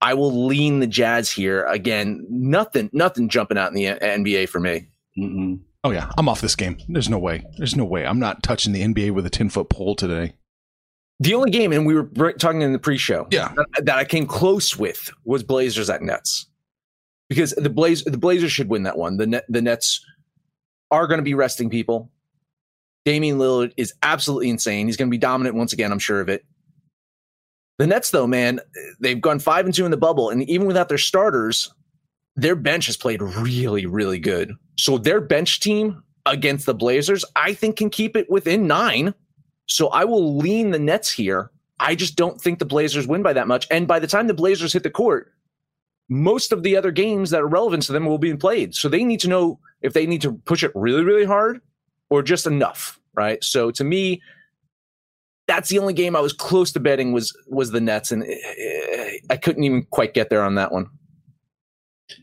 I 0.00 0.14
will 0.14 0.46
lean 0.46 0.80
the 0.80 0.86
Jazz 0.86 1.30
here 1.30 1.64
again. 1.64 2.24
Nothing, 2.30 2.88
nothing 2.92 3.28
jumping 3.28 3.58
out 3.58 3.68
in 3.68 3.74
the 3.74 3.84
NBA 3.86 4.48
for 4.48 4.60
me. 4.60 4.88
Mm-mm. 5.18 5.60
Oh 5.84 5.90
yeah, 5.90 6.10
I'm 6.18 6.28
off 6.28 6.40
this 6.40 6.54
game. 6.56 6.76
There's 6.88 7.08
no 7.08 7.18
way. 7.18 7.44
There's 7.56 7.76
no 7.76 7.84
way. 7.84 8.06
I'm 8.06 8.18
not 8.18 8.42
touching 8.42 8.72
the 8.72 8.82
NBA 8.82 9.12
with 9.12 9.26
a 9.26 9.30
10 9.30 9.48
foot 9.48 9.68
pole 9.70 9.94
today. 9.94 10.34
The 11.20 11.34
only 11.34 11.50
game, 11.50 11.72
and 11.72 11.84
we 11.84 11.94
were 11.94 12.32
talking 12.34 12.62
in 12.62 12.72
the 12.72 12.78
pre-show, 12.78 13.26
Yeah. 13.32 13.52
that, 13.56 13.86
that 13.86 13.98
I 13.98 14.04
came 14.04 14.24
close 14.26 14.76
with 14.76 15.10
was 15.24 15.42
Blazers 15.42 15.90
at 15.90 16.00
Nets, 16.00 16.46
because 17.28 17.50
the 17.56 17.70
Blaze 17.70 18.04
the 18.04 18.16
Blazers 18.18 18.52
should 18.52 18.68
win 18.68 18.84
that 18.84 18.96
one. 18.96 19.16
The 19.16 19.26
net, 19.26 19.44
the 19.48 19.60
Nets 19.62 20.04
are 20.92 21.08
going 21.08 21.18
to 21.18 21.24
be 21.24 21.34
resting 21.34 21.70
people. 21.70 22.10
Damian 23.04 23.38
Lillard 23.38 23.72
is 23.76 23.94
absolutely 24.02 24.48
insane. 24.50 24.86
He's 24.86 24.96
going 24.96 25.08
to 25.08 25.10
be 25.10 25.18
dominant 25.18 25.56
once 25.56 25.72
again. 25.72 25.90
I'm 25.90 25.98
sure 25.98 26.20
of 26.20 26.28
it. 26.28 26.44
The 27.78 27.86
Nets, 27.86 28.10
though, 28.10 28.26
man, 28.26 28.60
they've 28.98 29.20
gone 29.20 29.38
five 29.38 29.64
and 29.64 29.74
two 29.74 29.84
in 29.84 29.90
the 29.90 29.96
bubble, 29.96 30.30
and 30.30 30.42
even 30.48 30.66
without 30.66 30.88
their 30.88 30.98
starters, 30.98 31.72
their 32.34 32.56
bench 32.56 32.86
has 32.86 32.96
played 32.96 33.22
really, 33.22 33.86
really 33.86 34.18
good. 34.18 34.52
So 34.76 34.98
their 34.98 35.20
bench 35.20 35.60
team 35.60 36.02
against 36.26 36.66
the 36.66 36.74
Blazers, 36.74 37.24
I 37.36 37.54
think, 37.54 37.76
can 37.76 37.90
keep 37.90 38.16
it 38.16 38.28
within 38.30 38.66
nine. 38.66 39.14
So 39.66 39.88
I 39.88 40.04
will 40.04 40.36
lean 40.36 40.70
the 40.70 40.78
Nets 40.78 41.10
here. 41.10 41.50
I 41.80 41.94
just 41.94 42.16
don't 42.16 42.40
think 42.40 42.58
the 42.58 42.64
Blazers 42.64 43.06
win 43.06 43.22
by 43.22 43.32
that 43.32 43.48
much. 43.48 43.66
And 43.70 43.86
by 43.86 43.98
the 43.98 44.06
time 44.06 44.26
the 44.26 44.34
Blazers 44.34 44.72
hit 44.72 44.82
the 44.82 44.90
court, 44.90 45.32
most 46.08 46.52
of 46.52 46.62
the 46.62 46.76
other 46.76 46.90
games 46.90 47.30
that 47.30 47.42
are 47.42 47.48
relevant 47.48 47.84
to 47.84 47.92
them 47.92 48.06
will 48.06 48.18
be 48.18 48.34
played. 48.34 48.74
So 48.74 48.88
they 48.88 49.04
need 49.04 49.20
to 49.20 49.28
know 49.28 49.60
if 49.82 49.92
they 49.92 50.06
need 50.06 50.22
to 50.22 50.32
push 50.32 50.64
it 50.64 50.72
really, 50.74 51.04
really 51.04 51.24
hard 51.24 51.60
or 52.10 52.22
just 52.22 52.46
enough, 52.46 52.98
right? 53.14 53.42
So 53.44 53.70
to 53.72 53.84
me, 53.84 54.22
that's 55.48 55.68
the 55.70 55.78
only 55.80 55.94
game 55.94 56.14
I 56.14 56.20
was 56.20 56.32
close 56.32 56.70
to 56.72 56.80
betting 56.80 57.12
was 57.12 57.36
was 57.48 57.72
the 57.72 57.80
Nets, 57.80 58.12
and 58.12 58.22
eh, 58.22 59.18
I 59.30 59.36
couldn't 59.36 59.64
even 59.64 59.84
quite 59.90 60.14
get 60.14 60.30
there 60.30 60.42
on 60.42 60.54
that 60.54 60.70
one. 60.70 60.86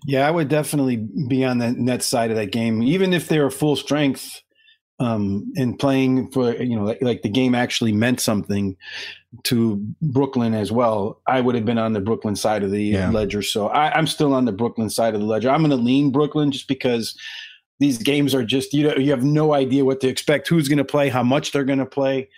Yeah, 0.07 0.27
I 0.27 0.31
would 0.31 0.47
definitely 0.47 0.97
be 1.27 1.43
on 1.43 1.57
the 1.57 1.71
net 1.71 2.01
side 2.01 2.31
of 2.31 2.37
that 2.37 2.51
game, 2.51 2.81
even 2.81 3.13
if 3.13 3.27
they 3.27 3.39
were 3.39 3.51
full 3.51 3.75
strength 3.75 4.41
um, 4.99 5.51
and 5.57 5.77
playing 5.77 6.31
for 6.31 6.55
you 6.55 6.75
know 6.75 6.85
like, 6.85 7.01
like 7.01 7.21
the 7.21 7.29
game 7.29 7.53
actually 7.53 7.91
meant 7.91 8.21
something 8.21 8.77
to 9.43 9.75
Brooklyn 10.01 10.53
as 10.53 10.71
well. 10.71 11.21
I 11.27 11.41
would 11.41 11.55
have 11.55 11.65
been 11.65 11.77
on 11.77 11.93
the 11.93 11.99
Brooklyn 11.99 12.35
side 12.35 12.63
of 12.63 12.71
the 12.71 12.81
Yeah. 12.83 13.09
ledger, 13.09 13.41
so 13.41 13.67
I, 13.67 13.91
I'm 13.93 14.07
still 14.07 14.33
on 14.33 14.45
the 14.45 14.51
Brooklyn 14.53 14.89
side 14.89 15.13
of 15.13 15.19
the 15.19 15.27
ledger. 15.27 15.49
I'm 15.49 15.59
going 15.61 15.71
to 15.71 15.75
lean 15.75 16.11
Brooklyn 16.11 16.51
just 16.51 16.67
because 16.67 17.17
these 17.79 17.97
games 17.97 18.33
are 18.33 18.45
just 18.45 18.73
you 18.73 18.87
know 18.87 18.95
you 18.95 19.11
have 19.11 19.23
no 19.23 19.53
idea 19.53 19.83
what 19.83 19.99
to 20.01 20.07
expect, 20.07 20.47
who's 20.47 20.67
going 20.69 20.77
to 20.77 20.85
play, 20.85 21.09
how 21.09 21.23
much 21.23 21.51
they're 21.51 21.65
going 21.65 21.79
to 21.79 21.85
play, 21.85 22.29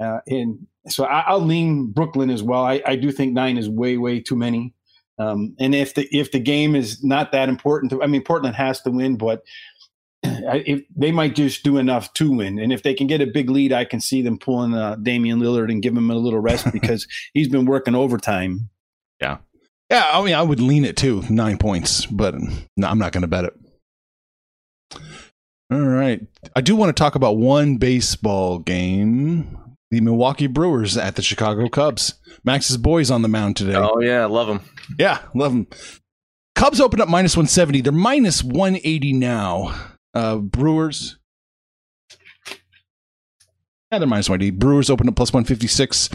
uh, 0.00 0.20
and 0.26 0.66
so 0.88 1.04
I, 1.04 1.20
I'll 1.26 1.44
lean 1.44 1.86
Brooklyn 1.92 2.30
as 2.30 2.42
well. 2.42 2.64
I, 2.64 2.82
I 2.86 2.96
do 2.96 3.12
think 3.12 3.32
nine 3.34 3.58
is 3.58 3.68
way 3.68 3.96
way 3.98 4.20
too 4.20 4.36
many. 4.36 4.74
Um, 5.18 5.54
and 5.58 5.74
if 5.74 5.94
the 5.94 6.08
if 6.10 6.32
the 6.32 6.38
game 6.40 6.74
is 6.74 7.04
not 7.04 7.32
that 7.32 7.48
important, 7.48 7.90
to, 7.92 8.02
I 8.02 8.06
mean 8.06 8.22
Portland 8.22 8.56
has 8.56 8.80
to 8.82 8.90
win, 8.90 9.16
but 9.16 9.42
I- 10.24 10.62
if 10.66 10.82
they 10.96 11.12
might 11.12 11.34
just 11.34 11.62
do 11.62 11.76
enough 11.78 12.12
to 12.14 12.32
win, 12.32 12.58
and 12.58 12.72
if 12.72 12.82
they 12.82 12.94
can 12.94 13.06
get 13.06 13.20
a 13.20 13.26
big 13.26 13.50
lead, 13.50 13.72
I 13.72 13.84
can 13.84 14.00
see 14.00 14.22
them 14.22 14.38
pulling 14.38 14.74
uh, 14.74 14.96
Damian 14.96 15.38
Lillard 15.40 15.70
and 15.70 15.82
give 15.82 15.96
him 15.96 16.10
a 16.10 16.14
little 16.14 16.40
rest 16.40 16.66
because 16.72 17.06
he's 17.34 17.48
been 17.48 17.66
working 17.66 17.94
overtime. 17.94 18.70
Yeah, 19.20 19.38
yeah, 19.90 20.08
I 20.10 20.22
mean, 20.24 20.34
I 20.34 20.42
would 20.42 20.60
lean 20.60 20.84
it 20.86 20.96
too, 20.96 21.22
nine 21.28 21.58
points, 21.58 22.06
but 22.06 22.34
no, 22.76 22.88
I'm 22.88 22.98
not 22.98 23.12
going 23.12 23.22
to 23.22 23.28
bet 23.28 23.44
it. 23.44 23.54
All 25.72 25.78
right. 25.80 26.20
I 26.56 26.62
do 26.62 26.74
want 26.74 26.94
to 26.96 27.00
talk 27.00 27.14
about 27.14 27.36
one 27.36 27.76
baseball 27.76 28.58
game. 28.58 29.56
The 29.90 30.00
Milwaukee 30.00 30.46
Brewers 30.46 30.96
at 30.96 31.16
the 31.16 31.22
Chicago 31.22 31.68
Cubs. 31.68 32.14
Max's 32.44 32.76
boys 32.76 33.10
on 33.10 33.22
the 33.22 33.28
mound 33.28 33.56
today. 33.56 33.74
Oh 33.74 33.98
yeah, 34.00 34.24
love 34.26 34.46
them. 34.46 34.60
Yeah, 34.98 35.18
love 35.34 35.52
them. 35.52 35.66
Cubs 36.54 36.80
open 36.80 37.00
up 37.00 37.08
minus 37.08 37.36
170. 37.36 37.80
They're 37.80 37.92
minus 37.92 38.42
180 38.44 39.12
now. 39.14 39.74
Uh, 40.14 40.36
Brewers. 40.36 41.18
Yeah, 43.90 43.98
they're 43.98 44.06
minus 44.06 44.28
180. 44.28 44.56
Brewers 44.58 44.90
open 44.90 45.08
up 45.08 45.16
plus 45.16 45.32
156. 45.32 46.08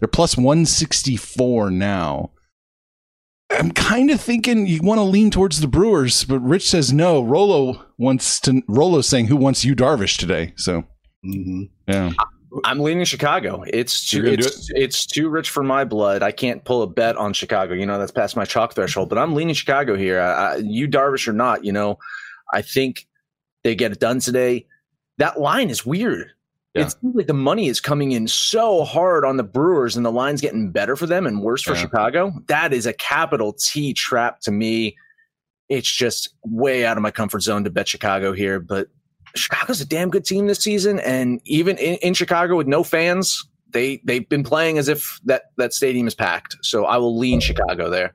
They're 0.00 0.08
plus 0.08 0.36
164 0.36 1.70
now. 1.70 2.32
I'm 3.52 3.70
kind 3.72 4.10
of 4.10 4.20
thinking 4.20 4.66
you 4.66 4.80
want 4.82 4.98
to 4.98 5.02
lean 5.04 5.30
towards 5.30 5.60
the 5.60 5.68
Brewers, 5.68 6.24
but 6.24 6.40
Rich 6.40 6.68
says 6.68 6.92
no. 6.92 7.22
Rolo 7.22 7.84
wants 7.98 8.40
to. 8.40 8.62
Rolo's 8.68 9.08
saying 9.08 9.26
who 9.26 9.36
wants 9.36 9.64
Yu 9.64 9.76
Darvish 9.76 10.16
today. 10.18 10.52
So 10.56 10.84
Mm-hmm. 11.24 11.64
yeah, 11.86 12.12
I'm 12.64 12.80
leaning 12.80 13.04
Chicago. 13.04 13.62
It's 13.66 14.10
too 14.10 14.26
it's, 14.26 14.70
it's 14.74 15.06
too 15.06 15.28
rich 15.28 15.50
for 15.50 15.62
my 15.62 15.84
blood. 15.84 16.22
I 16.22 16.32
can't 16.32 16.64
pull 16.64 16.82
a 16.82 16.86
bet 16.86 17.16
on 17.16 17.32
Chicago. 17.32 17.74
You 17.74 17.86
know 17.86 17.98
that's 17.98 18.12
past 18.12 18.36
my 18.36 18.44
chalk 18.44 18.74
threshold. 18.74 19.08
But 19.08 19.18
I'm 19.18 19.34
leaning 19.34 19.54
Chicago 19.54 19.96
here. 19.96 20.20
I, 20.20 20.32
I, 20.32 20.56
Yu 20.56 20.88
Darvish 20.88 21.28
or 21.28 21.32
not, 21.32 21.64
you 21.64 21.72
know, 21.72 21.98
I 22.52 22.62
think 22.62 23.06
they 23.62 23.74
get 23.74 23.92
it 23.92 24.00
done 24.00 24.20
today. 24.20 24.66
That 25.18 25.40
line 25.40 25.70
is 25.70 25.86
weird. 25.86 26.32
Yeah. 26.74 26.82
It 26.82 26.94
seems 27.00 27.14
like 27.16 27.26
the 27.26 27.34
money 27.34 27.68
is 27.68 27.80
coming 27.80 28.12
in 28.12 28.28
so 28.28 28.84
hard 28.84 29.24
on 29.24 29.36
the 29.36 29.42
Brewers, 29.42 29.96
and 29.96 30.06
the 30.06 30.12
line's 30.12 30.40
getting 30.40 30.70
better 30.70 30.96
for 30.96 31.06
them 31.06 31.26
and 31.26 31.42
worse 31.42 31.62
for 31.62 31.74
Yeah. 31.74 31.80
Chicago. 31.80 32.32
That 32.46 32.72
is 32.72 32.86
a 32.86 32.92
capital 32.92 33.52
T 33.52 33.92
trap 33.92 34.40
to 34.42 34.50
me. 34.50 34.96
It's 35.68 35.90
just 35.90 36.34
way 36.44 36.84
out 36.84 36.96
of 36.96 37.02
my 37.02 37.10
comfort 37.10 37.42
zone 37.42 37.64
to 37.64 37.70
bet 37.70 37.88
Chicago 37.88 38.32
here, 38.32 38.60
but 38.60 38.88
Chicago's 39.34 39.80
a 39.80 39.86
damn 39.86 40.10
good 40.10 40.24
team 40.24 40.46
this 40.46 40.60
season, 40.60 40.98
and 41.00 41.40
even 41.44 41.76
in, 41.78 41.96
in 41.96 42.14
Chicago 42.14 42.56
with 42.56 42.66
no 42.66 42.82
fans, 42.82 43.46
they 43.70 44.00
they've 44.04 44.28
been 44.28 44.44
playing 44.44 44.78
as 44.78 44.88
if 44.88 45.20
that 45.24 45.44
that 45.56 45.72
stadium 45.72 46.06
is 46.06 46.14
packed. 46.14 46.56
So 46.62 46.84
I 46.84 46.96
will 46.96 47.18
lean 47.18 47.40
Chicago 47.40 47.90
there. 47.90 48.14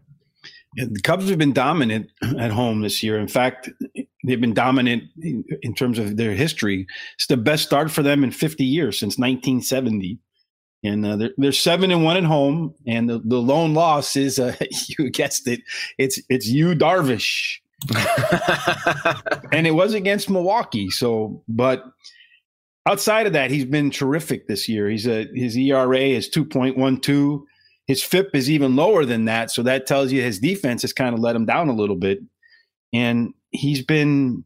The 0.75 1.01
Cubs 1.01 1.29
have 1.29 1.37
been 1.37 1.53
dominant 1.53 2.11
at 2.37 2.51
home 2.51 2.81
this 2.81 3.01
year. 3.01 3.17
In 3.17 3.29
fact, 3.29 3.69
they've 4.25 4.41
been 4.41 4.53
dominant 4.53 5.03
in, 5.21 5.43
in 5.61 5.73
terms 5.73 5.97
of 5.99 6.17
their 6.17 6.33
history. 6.33 6.85
It's 7.15 7.27
the 7.27 7.37
best 7.37 7.63
start 7.63 7.91
for 7.91 8.03
them 8.03 8.25
in 8.25 8.31
50 8.31 8.65
years 8.65 8.99
since 8.99 9.17
1970. 9.17 10.19
And 10.83 11.05
uh, 11.05 11.15
they're, 11.15 11.31
they're 11.37 11.51
seven 11.53 11.91
and 11.91 12.03
one 12.03 12.17
at 12.17 12.25
home. 12.25 12.75
And 12.85 13.09
the, 13.09 13.21
the 13.23 13.37
lone 13.37 13.73
loss 13.73 14.17
is, 14.17 14.37
uh, 14.37 14.55
you 14.99 15.09
guessed 15.09 15.47
it, 15.47 15.61
it's 15.97 16.19
it's 16.29 16.47
Yu 16.47 16.75
Darvish, 16.75 17.59
and 19.51 19.67
it 19.67 19.75
was 19.75 19.93
against 19.93 20.29
Milwaukee. 20.29 20.89
So, 20.89 21.43
but 21.47 21.83
outside 22.87 23.27
of 23.27 23.33
that, 23.33 23.51
he's 23.51 23.65
been 23.65 23.91
terrific 23.91 24.47
this 24.47 24.67
year. 24.67 24.89
He's 24.89 25.07
a 25.07 25.27
his 25.33 25.57
ERA 25.57 25.97
is 25.97 26.29
2.12. 26.29 27.41
His 27.87 28.03
FIP 28.03 28.33
is 28.33 28.49
even 28.49 28.75
lower 28.75 29.05
than 29.05 29.25
that. 29.25 29.51
So 29.51 29.61
that 29.63 29.85
tells 29.85 30.11
you 30.11 30.21
his 30.21 30.39
defense 30.39 30.81
has 30.81 30.93
kind 30.93 31.13
of 31.13 31.19
let 31.19 31.35
him 31.35 31.45
down 31.45 31.69
a 31.69 31.75
little 31.75 31.95
bit. 31.95 32.19
And 32.93 33.33
he's 33.51 33.83
been 33.83 34.43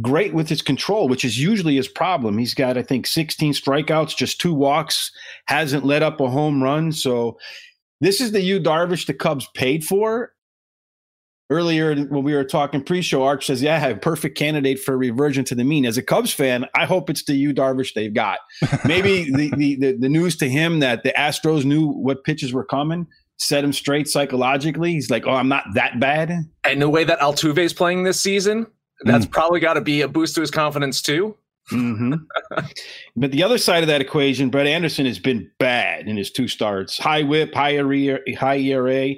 great 0.00 0.34
with 0.34 0.48
his 0.48 0.62
control, 0.62 1.08
which 1.08 1.24
is 1.24 1.38
usually 1.38 1.76
his 1.76 1.88
problem. 1.88 2.38
He's 2.38 2.54
got, 2.54 2.76
I 2.76 2.82
think, 2.82 3.06
16 3.06 3.52
strikeouts, 3.52 4.16
just 4.16 4.40
two 4.40 4.54
walks, 4.54 5.12
hasn't 5.46 5.84
let 5.84 6.02
up 6.02 6.20
a 6.20 6.28
home 6.28 6.62
run. 6.62 6.90
So 6.90 7.38
this 8.00 8.20
is 8.20 8.32
the 8.32 8.40
Yu 8.40 8.60
Darvish 8.60 9.06
the 9.06 9.14
Cubs 9.14 9.48
paid 9.54 9.84
for. 9.84 10.32
Earlier, 11.50 11.96
when 11.96 12.22
we 12.22 12.32
were 12.32 12.44
talking 12.44 12.82
pre-show, 12.82 13.24
Arch 13.24 13.46
says, 13.46 13.60
"Yeah, 13.60 13.74
I 13.74 13.78
have 13.78 13.96
a 13.96 14.00
perfect 14.00 14.38
candidate 14.38 14.78
for 14.78 14.96
reversion 14.96 15.44
to 15.46 15.54
the 15.54 15.64
mean." 15.64 15.84
As 15.84 15.98
a 15.98 16.02
Cubs 16.02 16.32
fan, 16.32 16.64
I 16.76 16.84
hope 16.86 17.10
it's 17.10 17.24
the 17.24 17.34
Yu 17.34 17.52
Darvish 17.52 17.94
they've 17.94 18.14
got. 18.14 18.38
Maybe 18.84 19.30
the, 19.32 19.50
the, 19.56 19.76
the 19.76 19.92
the 19.98 20.08
news 20.08 20.36
to 20.36 20.48
him 20.48 20.80
that 20.80 21.02
the 21.02 21.12
Astros 21.18 21.64
knew 21.64 21.88
what 21.88 22.24
pitches 22.24 22.52
were 22.52 22.64
coming 22.64 23.06
set 23.40 23.64
him 23.64 23.72
straight 23.72 24.06
psychologically. 24.06 24.92
He's 24.92 25.10
like, 25.10 25.26
"Oh, 25.26 25.32
I'm 25.32 25.48
not 25.48 25.64
that 25.74 25.98
bad." 25.98 26.30
and 26.64 26.82
the 26.82 26.88
way 26.88 27.04
that 27.04 27.18
Altuve 27.18 27.58
is 27.58 27.72
playing 27.72 28.04
this 28.04 28.20
season, 28.20 28.66
that's 29.04 29.26
probably 29.26 29.60
got 29.60 29.74
to 29.74 29.80
be 29.80 30.02
a 30.02 30.08
boost 30.08 30.34
to 30.36 30.40
his 30.42 30.50
confidence 30.50 31.02
too. 31.02 31.36
hmm 31.68 32.14
but 33.16 33.32
the 33.32 33.42
other 33.42 33.58
side 33.58 33.82
of 33.82 33.88
that 33.88 34.00
equation, 34.00 34.50
Brett 34.50 34.66
Anderson 34.66 35.06
has 35.06 35.18
been 35.18 35.50
bad 35.58 36.06
in 36.06 36.16
his 36.16 36.30
two 36.30 36.48
starts. 36.48 36.98
High 36.98 37.22
whip, 37.22 37.54
high 37.54 37.72
ERA. 37.72 38.18
High 38.36 38.58
ERA. 38.58 39.14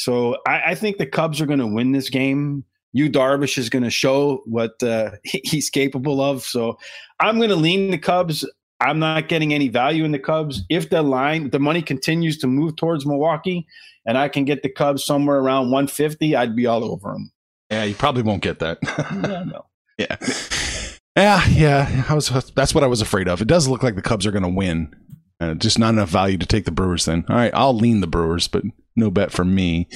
So 0.00 0.38
I, 0.46 0.62
I 0.68 0.74
think 0.74 0.96
the 0.96 1.04
Cubs 1.04 1.42
are 1.42 1.46
going 1.46 1.58
to 1.58 1.66
win 1.66 1.92
this 1.92 2.08
game. 2.08 2.64
Yu 2.94 3.10
Darvish 3.10 3.58
is 3.58 3.68
going 3.68 3.82
to 3.82 3.90
show 3.90 4.42
what 4.46 4.82
uh, 4.82 5.10
he's 5.24 5.68
capable 5.68 6.22
of. 6.22 6.42
So 6.42 6.78
I'm 7.20 7.36
going 7.36 7.50
to 7.50 7.56
lean 7.56 7.90
the 7.90 7.98
Cubs. 7.98 8.48
I'm 8.80 8.98
not 8.98 9.28
getting 9.28 9.52
any 9.52 9.68
value 9.68 10.04
in 10.04 10.12
the 10.12 10.18
Cubs. 10.18 10.62
If 10.70 10.88
the 10.88 11.02
line, 11.02 11.50
the 11.50 11.58
money 11.58 11.82
continues 11.82 12.38
to 12.38 12.46
move 12.46 12.76
towards 12.76 13.04
Milwaukee, 13.04 13.66
and 14.06 14.16
I 14.16 14.28
can 14.28 14.46
get 14.46 14.62
the 14.62 14.70
Cubs 14.70 15.04
somewhere 15.04 15.36
around 15.38 15.64
150, 15.70 16.34
I'd 16.34 16.56
be 16.56 16.64
all 16.64 16.82
over 16.82 17.12
them. 17.12 17.30
yeah, 17.70 17.84
you 17.84 17.94
probably 17.94 18.22
won't 18.22 18.42
get 18.42 18.58
that. 18.60 18.78
Yeah, 19.28 19.44
no. 19.44 19.66
Yeah. 19.98 20.16
Yeah, 21.14 21.46
yeah. 21.48 22.04
I 22.08 22.14
was 22.14 22.30
that's 22.54 22.74
what 22.74 22.82
I 22.82 22.86
was 22.86 23.02
afraid 23.02 23.28
of. 23.28 23.42
It 23.42 23.48
does 23.48 23.68
look 23.68 23.82
like 23.82 23.96
the 23.96 24.02
Cubs 24.02 24.26
are 24.26 24.30
going 24.30 24.44
to 24.44 24.48
win. 24.48 24.94
Uh, 25.40 25.52
just 25.54 25.78
not 25.78 25.90
enough 25.92 26.08
value 26.08 26.38
to 26.38 26.46
take 26.46 26.64
the 26.64 26.70
Brewers 26.70 27.04
then. 27.04 27.26
All 27.28 27.36
right, 27.36 27.50
I'll 27.52 27.76
lean 27.76 28.00
the 28.00 28.06
Brewers, 28.06 28.48
but 28.48 28.62
no 28.96 29.10
bet 29.10 29.30
for 29.32 29.44
me. 29.44 29.88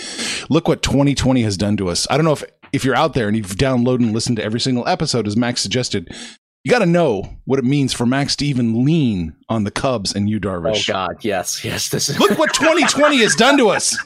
Look 0.49 0.69
what 0.69 0.83
2020 0.83 1.43
has 1.43 1.57
done 1.57 1.77
to 1.79 1.89
us. 1.89 2.07
I 2.11 2.17
don't 2.17 2.25
know 2.25 2.33
if 2.33 2.45
if 2.73 2.85
you're 2.85 2.97
out 2.97 3.15
there 3.15 3.29
and 3.29 3.37
you've 3.37 3.47
downloaded 3.55 4.03
and 4.03 4.13
listened 4.13 4.37
to 4.39 4.45
every 4.45 4.61
single 4.61 4.87
episode 4.89 5.29
as 5.29 5.37
Max 5.37 5.61
suggested, 5.61 6.13
You 6.65 6.71
got 6.73 6.81
to 6.81 6.87
know 6.87 7.37
what 7.45 7.59
it 7.59 7.65
means 7.65 7.93
for 7.93 8.05
Max 8.07 8.35
to 8.37 8.47
even 8.47 8.85
lean 8.85 9.37
on 9.49 9.65
the 9.65 9.71
Cubs 9.71 10.15
and 10.15 10.29
you, 10.29 10.41
Darvish. 10.41 10.89
Oh. 10.89 10.93
God, 10.93 11.25
yes, 11.25 11.65
yes. 11.65 11.91
This 11.91 12.09
is 12.09 12.19
Look 12.19 12.37
what 12.39 12.53
2020 12.55 13.19
has 13.19 13.35
done 13.37 13.59
to 13.59 13.69
us. 13.69 13.97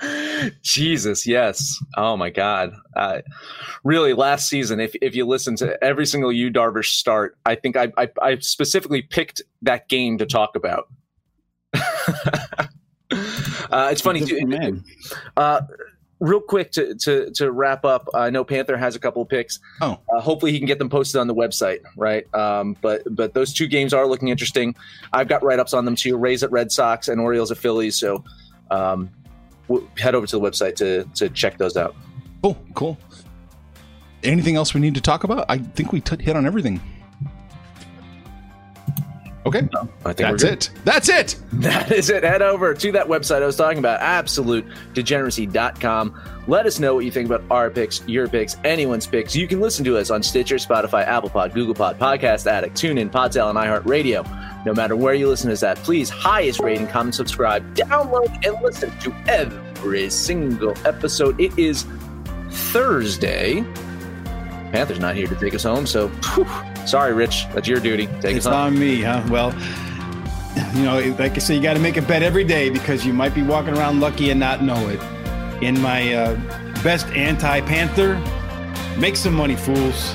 Jesus, 0.62 1.26
yes. 1.26 1.76
Oh 1.96 2.16
my 2.16 2.30
God. 2.30 2.74
Uh, 2.94 3.22
really, 3.82 4.12
last 4.12 4.48
season, 4.48 4.78
if 4.80 4.94
if 5.00 5.16
you 5.16 5.26
listen 5.26 5.56
to 5.56 5.82
every 5.82 6.06
single 6.06 6.30
Yu 6.30 6.50
Darvish 6.50 6.92
start, 6.92 7.36
I 7.46 7.54
think 7.54 7.76
I 7.76 7.92
I, 7.96 8.08
I 8.22 8.38
specifically 8.38 9.02
picked 9.02 9.42
that 9.62 9.88
game 9.88 10.18
to 10.18 10.26
talk 10.26 10.54
about. 10.56 10.88
uh, 13.70 13.88
it's 13.90 14.00
funny 14.00 14.24
too. 14.24 14.46
Man. 14.46 14.84
Uh, 15.36 15.62
real 16.20 16.40
quick 16.40 16.72
to, 16.72 16.94
to 16.94 17.30
to 17.32 17.50
wrap 17.50 17.84
up, 17.84 18.08
I 18.14 18.30
know 18.30 18.44
Panther 18.44 18.76
has 18.76 18.96
a 18.96 18.98
couple 18.98 19.22
of 19.22 19.28
picks. 19.28 19.58
Oh. 19.80 20.00
Uh, 20.12 20.20
hopefully 20.20 20.52
he 20.52 20.58
can 20.58 20.66
get 20.66 20.78
them 20.78 20.88
posted 20.88 21.20
on 21.20 21.26
the 21.26 21.34
website, 21.34 21.80
right? 21.96 22.32
Um, 22.34 22.76
but 22.80 23.02
but 23.10 23.34
those 23.34 23.52
two 23.52 23.66
games 23.66 23.92
are 23.92 24.06
looking 24.06 24.28
interesting. 24.28 24.74
I've 25.12 25.28
got 25.28 25.42
write 25.42 25.58
ups 25.58 25.74
on 25.74 25.84
them 25.84 25.96
too. 25.96 26.16
Rays 26.16 26.42
at 26.42 26.50
Red 26.50 26.72
Sox 26.72 27.08
and 27.08 27.20
Orioles 27.20 27.50
at 27.50 27.58
Phillies. 27.58 27.96
So 27.96 28.24
um, 28.70 29.10
w- 29.68 29.88
head 29.98 30.14
over 30.14 30.26
to 30.26 30.38
the 30.38 30.42
website 30.42 30.76
to 30.76 31.04
to 31.14 31.28
check 31.28 31.58
those 31.58 31.76
out. 31.76 31.94
Cool, 32.42 32.56
cool. 32.74 32.98
Anything 34.22 34.56
else 34.56 34.72
we 34.72 34.80
need 34.80 34.94
to 34.94 35.00
talk 35.00 35.24
about? 35.24 35.44
I 35.48 35.58
think 35.58 35.92
we 35.92 36.00
t- 36.00 36.22
hit 36.22 36.36
on 36.36 36.46
everything. 36.46 36.80
Okay, 39.46 39.68
I 40.06 40.14
think 40.14 40.38
that's 40.38 40.42
it. 40.42 40.70
That's 40.84 41.10
it. 41.10 41.36
That 41.52 41.92
is 41.92 42.08
it. 42.08 42.24
Head 42.24 42.40
over 42.40 42.72
to 42.72 42.92
that 42.92 43.06
website 43.06 43.42
I 43.42 43.46
was 43.46 43.56
talking 43.56 43.78
about, 43.78 44.00
absolutedegeneracy.com. 44.00 46.22
Let 46.46 46.64
us 46.64 46.78
know 46.78 46.94
what 46.94 47.04
you 47.04 47.10
think 47.10 47.28
about 47.30 47.42
our 47.50 47.68
picks, 47.68 48.02
your 48.08 48.26
picks, 48.26 48.56
anyone's 48.64 49.06
picks. 49.06 49.36
You 49.36 49.46
can 49.46 49.60
listen 49.60 49.84
to 49.84 49.98
us 49.98 50.08
on 50.10 50.22
Stitcher, 50.22 50.56
Spotify, 50.56 51.06
Apple 51.06 51.28
Pod, 51.28 51.52
Google 51.52 51.74
Pod, 51.74 51.98
Podcast 51.98 52.46
Addict, 52.46 52.74
TuneIn, 52.74 53.10
Podtail, 53.10 53.50
and 53.50 53.58
iHeartRadio. 53.58 54.64
No 54.64 54.72
matter 54.72 54.96
where 54.96 55.12
you 55.12 55.28
listen 55.28 55.48
to 55.48 55.52
us 55.52 55.62
at, 55.62 55.76
please 55.78 56.08
highest 56.08 56.60
rating, 56.60 56.86
comment, 56.86 57.14
subscribe, 57.14 57.76
download, 57.76 58.30
and 58.46 58.56
listen 58.62 58.98
to 59.00 59.14
every 59.28 60.08
single 60.08 60.72
episode. 60.86 61.38
It 61.38 61.58
is 61.58 61.84
Thursday. 62.50 63.62
Panther's 64.72 65.00
not 65.00 65.16
here 65.16 65.26
to 65.26 65.36
take 65.36 65.54
us 65.54 65.64
home, 65.64 65.86
so 65.86 66.08
whew, 66.08 66.46
sorry, 66.86 67.12
Rich. 67.12 67.46
That's 67.52 67.68
your 67.68 67.80
duty. 67.80 68.06
Take 68.20 68.36
It's 68.36 68.46
us 68.46 68.52
on 68.52 68.78
me, 68.78 69.02
huh? 69.02 69.26
Well, 69.30 69.54
you 70.74 70.82
know, 70.84 70.98
like 71.18 71.32
I 71.32 71.38
say, 71.38 71.56
you 71.56 71.62
got 71.62 71.74
to 71.74 71.80
make 71.80 71.96
a 71.96 72.02
bet 72.02 72.22
every 72.22 72.44
day 72.44 72.70
because 72.70 73.04
you 73.04 73.12
might 73.12 73.34
be 73.34 73.42
walking 73.42 73.76
around 73.76 74.00
lucky 74.00 74.30
and 74.30 74.38
not 74.40 74.62
know 74.62 74.88
it. 74.88 75.00
In 75.62 75.80
my 75.80 76.14
uh, 76.14 76.34
best 76.82 77.06
anti-Panther, 77.08 78.18
make 78.98 79.16
some 79.16 79.34
money, 79.34 79.56
fools. 79.56 80.14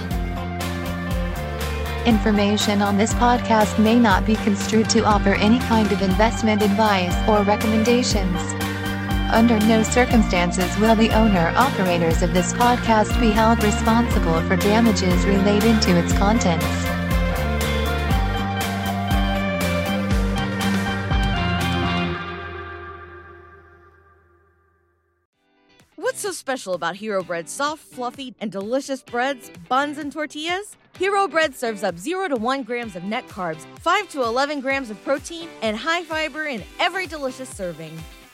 Information 2.05 2.81
on 2.81 2.97
this 2.97 3.13
podcast 3.13 3.77
may 3.81 3.99
not 3.99 4.25
be 4.25 4.35
construed 4.37 4.89
to 4.89 5.03
offer 5.03 5.33
any 5.35 5.59
kind 5.59 5.91
of 5.91 6.01
investment 6.01 6.61
advice 6.61 7.15
or 7.27 7.43
recommendations. 7.43 8.58
Under 9.31 9.59
no 9.59 9.83
circumstances 9.83 10.75
will 10.79 10.95
the 10.95 11.11
owner 11.11 11.53
operators 11.55 12.23
of 12.23 12.33
this 12.33 12.51
podcast 12.53 13.19
be 13.21 13.29
held 13.29 13.63
responsible 13.63 14.41
for 14.47 14.55
damages 14.55 15.23
related 15.23 15.79
to 15.83 15.95
its 15.99 16.11
contents. 16.13 16.65
What's 25.95 26.21
so 26.21 26.31
special 26.31 26.73
about 26.73 26.95
Hero 26.95 27.21
Bread's 27.21 27.51
soft, 27.51 27.83
fluffy, 27.83 28.33
and 28.39 28.51
delicious 28.51 29.03
breads, 29.03 29.51
buns, 29.67 29.99
and 29.99 30.11
tortillas? 30.11 30.75
Hero 30.97 31.27
Bread 31.27 31.53
serves 31.53 31.83
up 31.83 31.99
0 31.99 32.29
to 32.29 32.35
1 32.35 32.63
grams 32.63 32.95
of 32.95 33.03
net 33.03 33.27
carbs, 33.27 33.63
5 33.79 34.09
to 34.09 34.23
11 34.23 34.59
grams 34.59 34.89
of 34.89 35.01
protein, 35.03 35.47
and 35.61 35.77
high 35.77 36.01
fiber 36.01 36.45
in 36.45 36.63
every 36.79 37.05
delicious 37.05 37.47
serving. 37.47 37.95